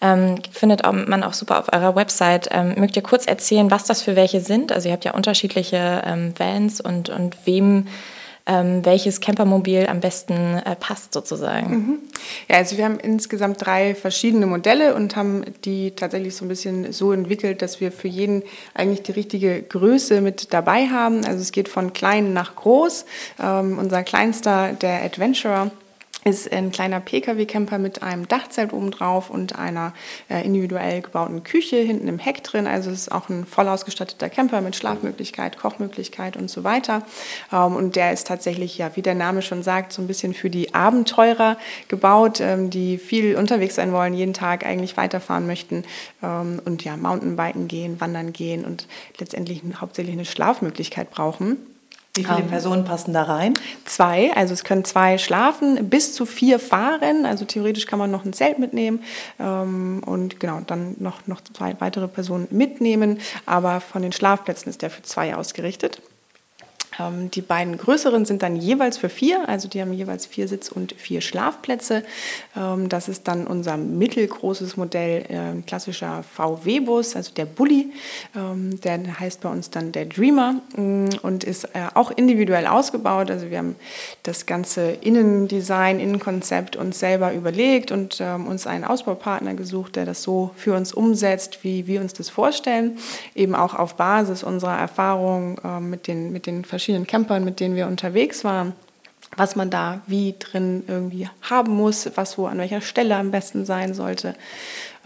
Ähm, 0.00 0.40
findet 0.50 0.82
man 0.84 1.22
auch 1.22 1.34
super 1.34 1.60
auf 1.60 1.72
eurer 1.72 1.94
Website. 1.94 2.48
Ähm, 2.50 2.74
mögt 2.76 2.96
ihr 2.96 3.02
kurz 3.02 3.24
erzählen, 3.26 3.70
was 3.70 3.84
das 3.84 4.02
für 4.02 4.16
welche 4.16 4.40
sind? 4.40 4.72
Also 4.72 4.88
ihr 4.88 4.92
habt 4.92 5.04
ja 5.04 5.14
unterschiedliche 5.14 6.02
ähm, 6.04 6.34
Vans 6.36 6.80
und, 6.80 7.10
und 7.10 7.36
wem 7.44 7.86
ähm, 8.48 8.84
welches 8.84 9.20
Campermobil 9.20 9.86
am 9.86 10.00
besten 10.00 10.32
äh, 10.32 10.74
passt 10.74 11.12
sozusagen. 11.12 11.70
Mhm. 11.70 11.98
Ja, 12.48 12.56
also 12.56 12.78
wir 12.78 12.86
haben 12.86 12.98
insgesamt 12.98 13.64
drei 13.64 13.94
verschiedene 13.94 14.46
Modelle 14.46 14.94
und 14.94 15.14
haben 15.14 15.44
die 15.64 15.92
tatsächlich 15.92 16.34
so 16.34 16.46
ein 16.46 16.48
bisschen 16.48 16.92
so 16.92 17.12
entwickelt, 17.12 17.60
dass 17.60 17.80
wir 17.80 17.92
für 17.92 18.08
jeden 18.08 18.42
eigentlich 18.74 19.02
die 19.02 19.12
richtige 19.12 19.62
Größe 19.62 20.22
mit 20.22 20.52
dabei 20.54 20.88
haben. 20.88 21.24
Also 21.26 21.40
es 21.40 21.52
geht 21.52 21.68
von 21.68 21.92
klein 21.92 22.32
nach 22.32 22.56
groß. 22.56 23.04
Ähm, 23.40 23.78
unser 23.78 24.02
kleinster, 24.02 24.72
der 24.72 25.02
Adventurer, 25.02 25.70
ist 26.28 26.52
ein 26.52 26.70
kleiner 26.70 27.00
Pkw-Camper 27.00 27.78
mit 27.78 28.02
einem 28.02 28.28
Dachzelt 28.28 28.72
obendrauf 28.72 29.30
und 29.30 29.58
einer 29.58 29.92
äh, 30.28 30.44
individuell 30.44 31.00
gebauten 31.00 31.42
Küche 31.42 31.76
hinten 31.76 32.08
im 32.08 32.18
Heck 32.18 32.44
drin. 32.44 32.66
Also 32.66 32.90
es 32.90 33.02
ist 33.02 33.12
auch 33.12 33.28
ein 33.28 33.44
voll 33.46 33.68
ausgestatteter 33.68 34.28
Camper 34.28 34.60
mit 34.60 34.76
Schlafmöglichkeit, 34.76 35.58
Kochmöglichkeit 35.58 36.36
und 36.36 36.50
so 36.50 36.64
weiter. 36.64 37.02
Ähm, 37.52 37.76
und 37.76 37.96
der 37.96 38.12
ist 38.12 38.26
tatsächlich, 38.26 38.78
ja, 38.78 38.94
wie 38.94 39.02
der 39.02 39.14
Name 39.14 39.42
schon 39.42 39.62
sagt, 39.62 39.92
so 39.92 40.02
ein 40.02 40.06
bisschen 40.06 40.34
für 40.34 40.50
die 40.50 40.74
Abenteurer 40.74 41.56
gebaut, 41.88 42.40
ähm, 42.40 42.70
die 42.70 42.98
viel 42.98 43.36
unterwegs 43.36 43.74
sein 43.76 43.92
wollen, 43.92 44.14
jeden 44.14 44.34
Tag 44.34 44.66
eigentlich 44.66 44.96
weiterfahren 44.96 45.46
möchten 45.46 45.84
ähm, 46.22 46.60
und 46.64 46.84
ja, 46.84 46.96
Mountainbiken 46.96 47.68
gehen, 47.68 48.00
wandern 48.00 48.32
gehen 48.32 48.64
und 48.64 48.86
letztendlich 49.18 49.62
hauptsächlich 49.80 50.14
eine 50.14 50.24
Schlafmöglichkeit 50.24 51.10
brauchen. 51.10 51.56
Wie 52.18 52.24
viele 52.24 52.40
ähm, 52.40 52.48
Personen 52.48 52.84
passen 52.84 53.12
da 53.12 53.22
rein? 53.22 53.58
Zwei, 53.84 54.32
also 54.34 54.54
es 54.54 54.64
können 54.64 54.84
zwei 54.84 55.18
schlafen, 55.18 55.88
bis 55.88 56.14
zu 56.14 56.26
vier 56.26 56.58
fahren. 56.58 57.26
Also 57.26 57.44
theoretisch 57.44 57.86
kann 57.86 57.98
man 57.98 58.10
noch 58.10 58.24
ein 58.24 58.32
Zelt 58.32 58.58
mitnehmen 58.58 59.02
ähm, 59.38 60.02
und 60.04 60.40
genau 60.40 60.60
dann 60.66 60.96
noch, 60.98 61.26
noch 61.26 61.40
zwei 61.40 61.76
weitere 61.80 62.08
Personen 62.08 62.48
mitnehmen. 62.50 63.18
Aber 63.46 63.80
von 63.80 64.02
den 64.02 64.12
Schlafplätzen 64.12 64.70
ist 64.70 64.82
der 64.82 64.90
für 64.90 65.02
zwei 65.02 65.34
ausgerichtet. 65.34 66.00
Ähm, 66.98 67.30
die 67.30 67.42
beiden 67.42 67.76
größeren 67.76 68.24
sind 68.24 68.42
dann 68.42 68.56
jeweils 68.56 68.98
für 68.98 69.08
vier, 69.08 69.48
also 69.48 69.68
die 69.68 69.80
haben 69.80 69.92
jeweils 69.92 70.26
vier 70.26 70.48
Sitz- 70.48 70.70
und 70.70 70.92
vier 70.92 71.20
Schlafplätze. 71.20 72.02
Ähm, 72.56 72.88
das 72.88 73.08
ist 73.08 73.28
dann 73.28 73.46
unser 73.46 73.76
mittelgroßes 73.76 74.76
Modell, 74.76 75.24
ein 75.28 75.64
klassischer 75.66 76.22
VW-Bus, 76.22 77.16
also 77.16 77.32
der 77.34 77.46
Bulli. 77.46 77.92
Ähm, 78.36 78.80
der 78.80 79.20
heißt 79.20 79.40
bei 79.40 79.48
uns 79.48 79.70
dann 79.70 79.92
der 79.92 80.06
Dreamer 80.06 80.60
mm, 80.76 81.08
und 81.22 81.44
ist 81.44 81.64
äh, 81.64 81.88
auch 81.94 82.10
individuell 82.10 82.66
ausgebaut. 82.66 83.30
Also 83.30 83.50
wir 83.50 83.58
haben 83.58 83.76
das 84.22 84.46
ganze 84.46 84.90
Innendesign, 84.90 86.00
Innenkonzept 86.00 86.76
uns 86.76 86.98
selber 86.98 87.32
überlegt 87.32 87.92
und 87.92 88.20
uns 88.20 88.66
einen 88.66 88.84
Ausbaupartner 88.84 89.54
gesucht, 89.54 89.96
der 89.96 90.04
das 90.04 90.22
so 90.22 90.50
für 90.56 90.74
uns 90.74 90.92
umsetzt, 90.92 91.62
wie 91.62 91.86
wir 91.86 92.00
uns 92.00 92.12
das 92.12 92.28
vorstellen. 92.28 92.98
Eben 93.34 93.54
auch 93.54 93.74
auf 93.74 93.94
Basis 93.94 94.42
unserer 94.42 94.78
Erfahrung 94.78 95.58
mit 95.80 96.06
den, 96.06 96.32
mit 96.32 96.46
den 96.46 96.64
verschiedenen 96.64 96.87
verschiedenen 96.88 97.06
Campern, 97.06 97.44
mit 97.44 97.60
denen 97.60 97.76
wir 97.76 97.86
unterwegs 97.86 98.44
waren, 98.44 98.72
was 99.36 99.56
man 99.56 99.68
da 99.68 100.00
wie 100.06 100.34
drin 100.38 100.84
irgendwie 100.88 101.28
haben 101.42 101.72
muss, 101.72 102.08
was 102.14 102.38
wo 102.38 102.46
an 102.46 102.56
welcher 102.56 102.80
Stelle 102.80 103.16
am 103.16 103.30
besten 103.30 103.66
sein 103.66 103.92
sollte. 103.92 104.34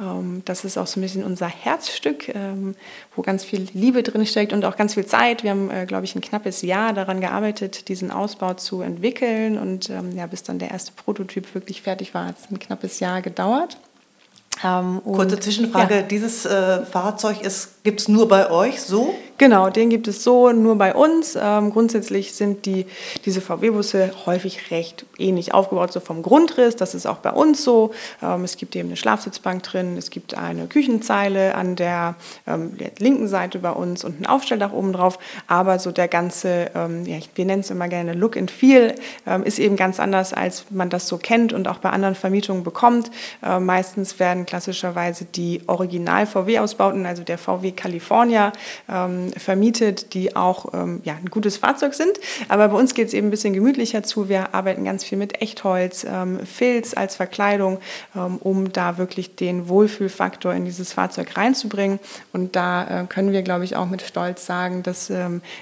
Ähm, 0.00 0.42
das 0.44 0.64
ist 0.64 0.78
auch 0.78 0.86
so 0.86 1.00
ein 1.00 1.02
bisschen 1.02 1.24
unser 1.24 1.48
Herzstück, 1.48 2.28
ähm, 2.28 2.76
wo 3.16 3.22
ganz 3.22 3.42
viel 3.42 3.66
Liebe 3.74 4.04
drin 4.04 4.24
steckt 4.26 4.52
und 4.52 4.64
auch 4.64 4.76
ganz 4.76 4.94
viel 4.94 5.06
Zeit. 5.06 5.42
Wir 5.42 5.50
haben, 5.50 5.70
äh, 5.72 5.86
glaube 5.86 6.04
ich, 6.04 6.14
ein 6.14 6.20
knappes 6.20 6.62
Jahr 6.62 6.92
daran 6.92 7.20
gearbeitet, 7.20 7.88
diesen 7.88 8.12
Ausbau 8.12 8.54
zu 8.54 8.80
entwickeln. 8.80 9.58
Und 9.58 9.90
ähm, 9.90 10.16
ja, 10.16 10.26
bis 10.26 10.44
dann 10.44 10.60
der 10.60 10.70
erste 10.70 10.92
Prototyp 10.92 11.52
wirklich 11.52 11.82
fertig 11.82 12.14
war, 12.14 12.26
hat 12.26 12.36
es 12.38 12.48
ein 12.48 12.60
knappes 12.60 13.00
Jahr 13.00 13.22
gedauert. 13.22 13.76
Kurze 15.02 15.40
Zwischenfrage, 15.40 15.96
ja. 15.96 16.02
dieses 16.02 16.46
äh, 16.46 16.84
Fahrzeug 16.84 17.38
gibt 17.82 18.00
es 18.00 18.08
nur 18.08 18.28
bei 18.28 18.50
euch 18.50 18.80
so? 18.80 19.14
Genau, 19.42 19.70
den 19.70 19.90
gibt 19.90 20.06
es 20.06 20.22
so 20.22 20.52
nur 20.52 20.76
bei 20.76 20.94
uns. 20.94 21.36
Ähm, 21.36 21.70
grundsätzlich 21.72 22.32
sind 22.32 22.64
die, 22.64 22.86
diese 23.24 23.40
VW-Busse 23.40 24.12
häufig 24.24 24.70
recht 24.70 25.04
ähnlich 25.18 25.52
aufgebaut, 25.52 25.92
so 25.92 25.98
vom 25.98 26.22
Grundriss. 26.22 26.76
Das 26.76 26.94
ist 26.94 27.06
auch 27.06 27.16
bei 27.16 27.32
uns 27.32 27.64
so. 27.64 27.90
Ähm, 28.22 28.44
es 28.44 28.56
gibt 28.56 28.76
eben 28.76 28.90
eine 28.90 28.96
Schlafsitzbank 28.96 29.64
drin, 29.64 29.96
es 29.98 30.10
gibt 30.10 30.38
eine 30.38 30.68
Küchenzeile 30.68 31.56
an 31.56 31.74
der, 31.74 32.14
ähm, 32.46 32.76
linken 33.00 33.26
Seite 33.26 33.58
bei 33.58 33.72
uns 33.72 34.04
und 34.04 34.20
ein 34.20 34.26
Aufstelldach 34.26 34.72
oben 34.72 34.92
drauf. 34.92 35.18
Aber 35.48 35.80
so 35.80 35.90
der 35.90 36.06
ganze, 36.06 36.70
ähm, 36.76 37.04
ja, 37.04 37.16
wir 37.34 37.44
nennen 37.44 37.62
es 37.62 37.70
immer 37.72 37.88
gerne 37.88 38.12
Look 38.12 38.36
and 38.36 38.48
Feel, 38.48 38.94
ähm, 39.26 39.42
ist 39.42 39.58
eben 39.58 39.74
ganz 39.74 39.98
anders, 39.98 40.32
als 40.32 40.66
man 40.70 40.88
das 40.88 41.08
so 41.08 41.18
kennt 41.18 41.52
und 41.52 41.66
auch 41.66 41.78
bei 41.78 41.90
anderen 41.90 42.14
Vermietungen 42.14 42.62
bekommt. 42.62 43.10
Äh, 43.44 43.58
meistens 43.58 44.20
werden 44.20 44.46
klassischerweise 44.46 45.24
die 45.24 45.62
Original-VW-Ausbauten, 45.66 47.06
also 47.06 47.24
der 47.24 47.38
VW 47.38 47.72
California, 47.72 48.52
ähm, 48.88 49.31
vermietet, 49.36 50.14
die 50.14 50.36
auch 50.36 50.72
ähm, 50.74 51.00
ja, 51.04 51.14
ein 51.14 51.30
gutes 51.30 51.56
Fahrzeug 51.56 51.94
sind. 51.94 52.12
Aber 52.48 52.68
bei 52.68 52.78
uns 52.78 52.94
geht 52.94 53.08
es 53.08 53.14
eben 53.14 53.28
ein 53.28 53.30
bisschen 53.30 53.54
gemütlicher 53.54 54.02
zu. 54.02 54.28
Wir 54.28 54.54
arbeiten 54.54 54.84
ganz 54.84 55.04
viel 55.04 55.18
mit 55.18 55.40
Echtholz, 55.42 56.04
ähm, 56.08 56.40
Filz 56.44 56.94
als 56.94 57.16
Verkleidung, 57.16 57.78
ähm, 58.16 58.38
um 58.38 58.72
da 58.72 58.98
wirklich 58.98 59.36
den 59.36 59.68
Wohlfühlfaktor 59.68 60.54
in 60.54 60.64
dieses 60.64 60.92
Fahrzeug 60.92 61.36
reinzubringen. 61.36 61.98
Und 62.32 62.56
da 62.56 63.02
äh, 63.02 63.06
können 63.06 63.32
wir, 63.32 63.42
glaube 63.42 63.64
ich, 63.64 63.76
auch 63.76 63.86
mit 63.86 64.02
Stolz 64.02 64.46
sagen, 64.46 64.82
dass 64.82 65.12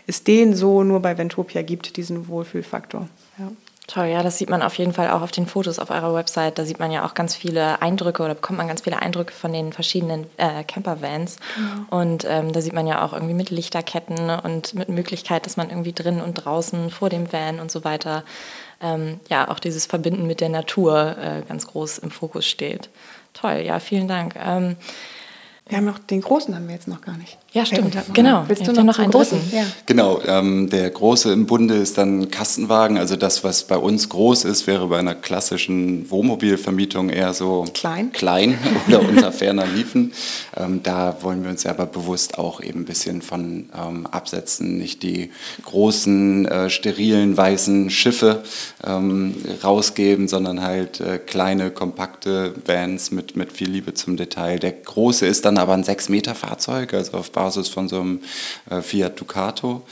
es 0.06 0.24
den 0.24 0.54
so 0.54 0.84
nur 0.84 1.00
bei 1.00 1.16
Ventopia 1.18 1.62
gibt, 1.62 1.96
diesen 1.96 2.28
Wohlfühlfaktor. 2.28 3.08
Ja. 3.38 3.50
Toll, 3.92 4.06
ja, 4.06 4.22
das 4.22 4.38
sieht 4.38 4.48
man 4.48 4.62
auf 4.62 4.74
jeden 4.74 4.92
Fall 4.92 5.10
auch 5.10 5.20
auf 5.20 5.32
den 5.32 5.46
Fotos 5.46 5.80
auf 5.80 5.90
eurer 5.90 6.14
Website. 6.14 6.58
Da 6.60 6.64
sieht 6.64 6.78
man 6.78 6.92
ja 6.92 7.04
auch 7.04 7.12
ganz 7.12 7.34
viele 7.34 7.82
Eindrücke 7.82 8.22
oder 8.22 8.36
bekommt 8.36 8.58
man 8.58 8.68
ganz 8.68 8.82
viele 8.82 9.02
Eindrücke 9.02 9.32
von 9.32 9.52
den 9.52 9.72
verschiedenen 9.72 10.26
äh, 10.36 10.62
Campervans. 10.62 11.38
Genau. 11.56 12.00
Und 12.00 12.24
ähm, 12.28 12.52
da 12.52 12.60
sieht 12.60 12.72
man 12.72 12.86
ja 12.86 13.04
auch 13.04 13.12
irgendwie 13.12 13.34
mit 13.34 13.50
Lichterketten 13.50 14.30
und 14.30 14.74
mit 14.74 14.90
Möglichkeit, 14.90 15.44
dass 15.44 15.56
man 15.56 15.70
irgendwie 15.70 15.92
drin 15.92 16.20
und 16.20 16.34
draußen 16.34 16.90
vor 16.90 17.08
dem 17.08 17.32
Van 17.32 17.58
und 17.58 17.72
so 17.72 17.82
weiter 17.82 18.22
ähm, 18.80 19.18
ja 19.28 19.48
auch 19.48 19.58
dieses 19.58 19.86
Verbinden 19.86 20.24
mit 20.24 20.40
der 20.40 20.50
Natur 20.50 21.16
äh, 21.18 21.42
ganz 21.48 21.66
groß 21.66 21.98
im 21.98 22.12
Fokus 22.12 22.46
steht. 22.46 22.90
Toll, 23.32 23.62
ja, 23.64 23.80
vielen 23.80 24.06
Dank. 24.06 24.36
Ähm, 24.36 24.76
wir 25.68 25.78
haben 25.78 25.84
noch 25.84 25.98
den 25.98 26.20
großen 26.20 26.54
haben 26.54 26.68
wir 26.68 26.74
jetzt 26.76 26.86
noch 26.86 27.00
gar 27.00 27.16
nicht. 27.16 27.38
Ja, 27.52 27.66
stimmt. 27.66 27.96
Genau. 28.12 28.44
Willst 28.46 28.64
du 28.64 28.72
noch, 28.72 28.84
noch 28.84 28.98
einen 29.00 29.10
großen? 29.10 29.40
Ja. 29.50 29.64
Genau. 29.86 30.20
Ähm, 30.24 30.70
der 30.70 30.88
große 30.88 31.32
im 31.32 31.46
Bunde 31.46 31.74
ist 31.74 31.98
dann 31.98 32.30
Kastenwagen. 32.30 32.96
Also 32.96 33.16
das, 33.16 33.42
was 33.42 33.64
bei 33.64 33.76
uns 33.76 34.08
groß 34.08 34.44
ist, 34.44 34.68
wäre 34.68 34.86
bei 34.86 34.98
einer 35.00 35.16
klassischen 35.16 36.08
Wohnmobilvermietung 36.10 37.10
eher 37.10 37.34
so 37.34 37.64
klein, 37.74 38.12
klein 38.12 38.56
oder 38.88 39.00
unter 39.00 39.32
ferner 39.40 39.66
Liefen. 39.66 40.12
Ähm, 40.56 40.84
da 40.84 41.16
wollen 41.22 41.42
wir 41.42 41.50
uns 41.50 41.66
aber 41.66 41.86
bewusst 41.86 42.38
auch 42.38 42.62
eben 42.62 42.82
ein 42.82 42.84
bisschen 42.84 43.20
von 43.20 43.68
ähm, 43.76 44.06
absetzen. 44.06 44.78
Nicht 44.78 45.02
die 45.02 45.32
großen, 45.64 46.46
äh, 46.46 46.70
sterilen, 46.70 47.36
weißen 47.36 47.90
Schiffe 47.90 48.44
ähm, 48.86 49.34
rausgeben, 49.64 50.28
sondern 50.28 50.62
halt 50.62 51.00
äh, 51.00 51.18
kleine, 51.18 51.72
kompakte 51.72 52.54
Vans 52.64 53.10
mit, 53.10 53.34
mit 53.34 53.50
viel 53.50 53.70
Liebe 53.70 53.92
zum 53.94 54.16
Detail. 54.16 54.60
Der 54.60 54.70
große 54.70 55.26
ist 55.26 55.44
dann 55.44 55.58
aber 55.58 55.74
ein 55.74 55.82
6-Meter-Fahrzeug, 55.82 56.94
also 56.94 57.16
auf 57.18 57.32
Basis 57.40 57.68
von 57.68 57.88
so 57.88 58.00
einem 58.00 58.20
äh, 58.68 58.82
Fiat 58.82 59.18
Ducato 59.18 59.82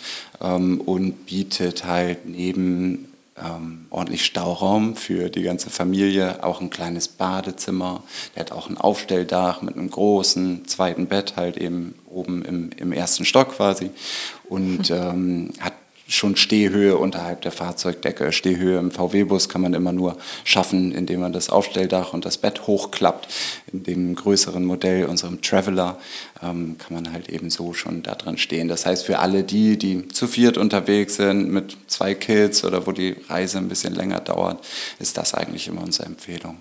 ähm, 0.42 0.82
und 0.82 1.24
bietet 1.24 1.86
halt 1.86 2.26
neben 2.26 3.08
ähm, 3.42 3.86
ordentlich 3.88 4.26
Stauraum 4.26 4.96
für 4.96 5.30
die 5.30 5.42
ganze 5.42 5.70
Familie, 5.70 6.44
auch 6.44 6.60
ein 6.60 6.68
kleines 6.68 7.08
Badezimmer. 7.08 8.02
Der 8.34 8.40
hat 8.40 8.52
auch 8.52 8.68
ein 8.68 8.76
Aufstelldach 8.76 9.62
mit 9.62 9.76
einem 9.76 9.90
großen 9.90 10.66
zweiten 10.66 11.06
Bett, 11.06 11.36
halt 11.36 11.56
eben 11.56 11.94
oben 12.06 12.44
im, 12.44 12.70
im 12.76 12.92
ersten 12.92 13.24
Stock 13.24 13.56
quasi. 13.56 13.90
Und 14.48 14.90
ähm, 14.90 15.52
hat 15.60 15.72
schon 16.08 16.36
Stehhöhe 16.36 16.96
unterhalb 16.96 17.42
der 17.42 17.52
Fahrzeugdecke. 17.52 18.32
Stehhöhe 18.32 18.78
im 18.78 18.90
VW-Bus 18.90 19.48
kann 19.48 19.60
man 19.60 19.74
immer 19.74 19.92
nur 19.92 20.16
schaffen, 20.42 20.90
indem 20.92 21.20
man 21.20 21.34
das 21.34 21.50
Aufstelldach 21.50 22.14
und 22.14 22.24
das 22.24 22.38
Bett 22.38 22.66
hochklappt. 22.66 23.28
In 23.72 23.82
dem 23.84 24.14
größeren 24.14 24.64
Modell, 24.64 25.04
unserem 25.04 25.42
Traveler, 25.42 25.98
ähm, 26.42 26.76
kann 26.78 26.94
man 26.94 27.12
halt 27.12 27.28
eben 27.28 27.50
so 27.50 27.74
schon 27.74 28.02
da 28.02 28.14
drin 28.14 28.38
stehen. 28.38 28.68
Das 28.68 28.86
heißt, 28.86 29.04
für 29.04 29.18
alle 29.18 29.44
die, 29.44 29.76
die 29.76 30.08
zu 30.08 30.26
viert 30.26 30.56
unterwegs 30.56 31.16
sind, 31.16 31.50
mit 31.50 31.76
zwei 31.88 32.14
Kids 32.14 32.64
oder 32.64 32.86
wo 32.86 32.92
die 32.92 33.16
Reise 33.28 33.58
ein 33.58 33.68
bisschen 33.68 33.94
länger 33.94 34.20
dauert, 34.20 34.64
ist 34.98 35.18
das 35.18 35.34
eigentlich 35.34 35.68
immer 35.68 35.82
unsere 35.82 36.06
Empfehlung. 36.06 36.56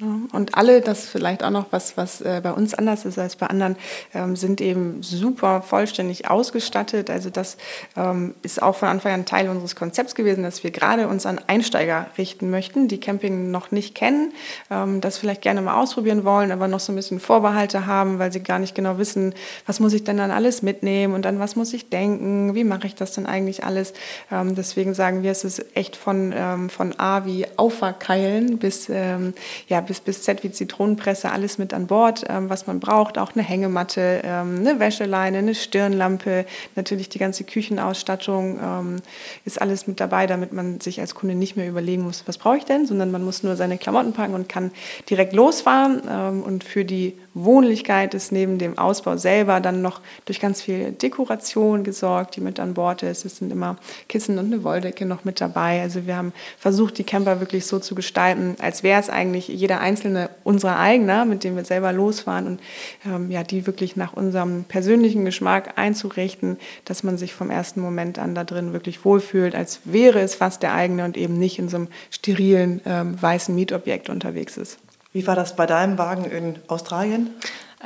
Und 0.00 0.56
alle, 0.56 0.80
das 0.80 1.06
vielleicht 1.06 1.44
auch 1.44 1.50
noch 1.50 1.66
was, 1.70 1.96
was 1.96 2.20
äh, 2.20 2.40
bei 2.42 2.50
uns 2.50 2.74
anders 2.74 3.04
ist 3.04 3.16
als 3.16 3.36
bei 3.36 3.46
anderen, 3.46 3.76
ähm, 4.12 4.34
sind 4.34 4.60
eben 4.60 5.02
super 5.04 5.62
vollständig 5.62 6.28
ausgestattet. 6.28 7.10
Also 7.10 7.30
das 7.30 7.56
ähm, 7.96 8.34
ist 8.42 8.60
auch 8.60 8.74
von 8.74 8.88
Anfang 8.88 9.12
an 9.12 9.24
Teil 9.24 9.48
unseres 9.48 9.76
Konzepts 9.76 10.16
gewesen, 10.16 10.42
dass 10.42 10.64
wir 10.64 10.72
gerade 10.72 11.06
uns 11.06 11.26
an 11.26 11.40
Einsteiger 11.46 12.08
richten 12.18 12.50
möchten, 12.50 12.88
die 12.88 12.98
Camping 12.98 13.52
noch 13.52 13.70
nicht 13.70 13.94
kennen, 13.94 14.32
ähm, 14.68 15.00
das 15.00 15.18
vielleicht 15.18 15.42
gerne 15.42 15.62
mal 15.62 15.80
ausprobieren 15.80 16.24
wollen, 16.24 16.50
aber 16.50 16.66
noch 16.66 16.80
so 16.80 16.92
ein 16.92 16.96
bisschen 16.96 17.20
Vorbehalte 17.20 17.86
haben, 17.86 18.18
weil 18.18 18.32
sie 18.32 18.42
gar 18.42 18.58
nicht 18.58 18.74
genau 18.74 18.98
wissen, 18.98 19.32
was 19.64 19.78
muss 19.78 19.92
ich 19.92 20.02
denn 20.02 20.16
dann 20.16 20.32
alles 20.32 20.62
mitnehmen 20.62 21.14
und 21.14 21.24
an 21.24 21.38
was 21.38 21.54
muss 21.54 21.72
ich 21.72 21.88
denken, 21.88 22.56
wie 22.56 22.64
mache 22.64 22.88
ich 22.88 22.96
das 22.96 23.12
denn 23.12 23.26
eigentlich 23.26 23.64
alles. 23.64 23.92
deswegen 24.30 24.94
sagen 24.94 25.22
wir, 25.22 25.30
es 25.30 25.44
ist 25.44 25.76
echt 25.76 25.96
von, 25.96 26.34
von 26.68 26.98
A 26.98 27.24
wie 27.24 27.46
Auferkeilen 27.56 28.58
bis 28.58 28.88
ja, 28.88 29.83
bis, 29.84 30.00
bis 30.00 30.22
Z 30.22 30.42
wie 30.42 30.50
Zitronenpresse, 30.50 31.30
alles 31.30 31.58
mit 31.58 31.72
an 31.72 31.86
Bord, 31.86 32.24
ähm, 32.28 32.50
was 32.50 32.66
man 32.66 32.80
braucht. 32.80 33.18
Auch 33.18 33.34
eine 33.34 33.42
Hängematte, 33.42 34.22
ähm, 34.24 34.56
eine 34.58 34.80
Wäscheleine, 34.80 35.38
eine 35.38 35.54
Stirnlampe, 35.54 36.46
natürlich 36.74 37.08
die 37.08 37.18
ganze 37.18 37.44
Küchenausstattung 37.44 38.58
ähm, 38.62 38.96
ist 39.44 39.60
alles 39.60 39.86
mit 39.86 40.00
dabei, 40.00 40.26
damit 40.26 40.52
man 40.52 40.80
sich 40.80 41.00
als 41.00 41.14
Kunde 41.14 41.34
nicht 41.34 41.56
mehr 41.56 41.68
überlegen 41.68 42.02
muss, 42.02 42.24
was 42.26 42.38
brauche 42.38 42.56
ich 42.56 42.64
denn, 42.64 42.86
sondern 42.86 43.10
man 43.10 43.24
muss 43.24 43.42
nur 43.42 43.56
seine 43.56 43.78
Klamotten 43.78 44.12
packen 44.12 44.34
und 44.34 44.48
kann 44.48 44.70
direkt 45.08 45.32
losfahren. 45.32 46.02
Ähm, 46.08 46.42
und 46.42 46.64
für 46.64 46.84
die 46.84 47.16
Wohnlichkeit 47.34 48.14
ist 48.14 48.32
neben 48.32 48.58
dem 48.58 48.78
Ausbau 48.78 49.16
selber 49.16 49.60
dann 49.60 49.82
noch 49.82 50.00
durch 50.24 50.40
ganz 50.40 50.62
viel 50.62 50.92
Dekoration 50.92 51.82
gesorgt, 51.82 52.36
die 52.36 52.40
mit 52.40 52.60
an 52.60 52.74
Bord 52.74 53.02
ist. 53.02 53.24
Es 53.24 53.38
sind 53.38 53.52
immer 53.52 53.76
Kissen 54.08 54.38
und 54.38 54.46
eine 54.52 54.62
Wolldecke 54.62 55.04
noch 55.04 55.24
mit 55.24 55.40
dabei. 55.40 55.82
Also 55.82 56.06
wir 56.06 56.16
haben 56.16 56.32
versucht, 56.58 56.98
die 56.98 57.04
Camper 57.04 57.40
wirklich 57.40 57.66
so 57.66 57.78
zu 57.80 57.94
gestalten, 57.94 58.56
als 58.60 58.82
wäre 58.82 59.00
es 59.00 59.10
eigentlich 59.10 59.48
jeder 59.48 59.73
jeder 59.74 59.80
einzelne 59.80 60.30
unserer 60.44 60.78
eigener, 60.78 61.24
mit 61.24 61.42
dem 61.42 61.56
wir 61.56 61.64
selber 61.64 61.92
losfahren 61.92 62.46
und 62.46 62.60
ähm, 63.06 63.30
ja, 63.30 63.42
die 63.42 63.66
wirklich 63.66 63.96
nach 63.96 64.12
unserem 64.12 64.64
persönlichen 64.64 65.24
Geschmack 65.24 65.72
einzurichten, 65.76 66.58
dass 66.84 67.02
man 67.02 67.18
sich 67.18 67.34
vom 67.34 67.50
ersten 67.50 67.80
Moment 67.80 68.18
an 68.18 68.34
da 68.34 68.44
drin 68.44 68.72
wirklich 68.72 69.04
wohlfühlt, 69.04 69.54
als 69.54 69.80
wäre 69.84 70.20
es 70.20 70.36
fast 70.36 70.62
der 70.62 70.74
eigene 70.74 71.04
und 71.04 71.16
eben 71.16 71.38
nicht 71.38 71.58
in 71.58 71.68
so 71.68 71.76
einem 71.76 71.88
sterilen 72.10 72.80
ähm, 72.86 73.20
weißen 73.20 73.54
Mietobjekt 73.54 74.08
unterwegs 74.08 74.56
ist. 74.56 74.78
Wie 75.12 75.26
war 75.26 75.34
das 75.34 75.56
bei 75.56 75.66
deinem 75.66 75.98
Wagen 75.98 76.24
in 76.24 76.58
Australien? 76.68 77.30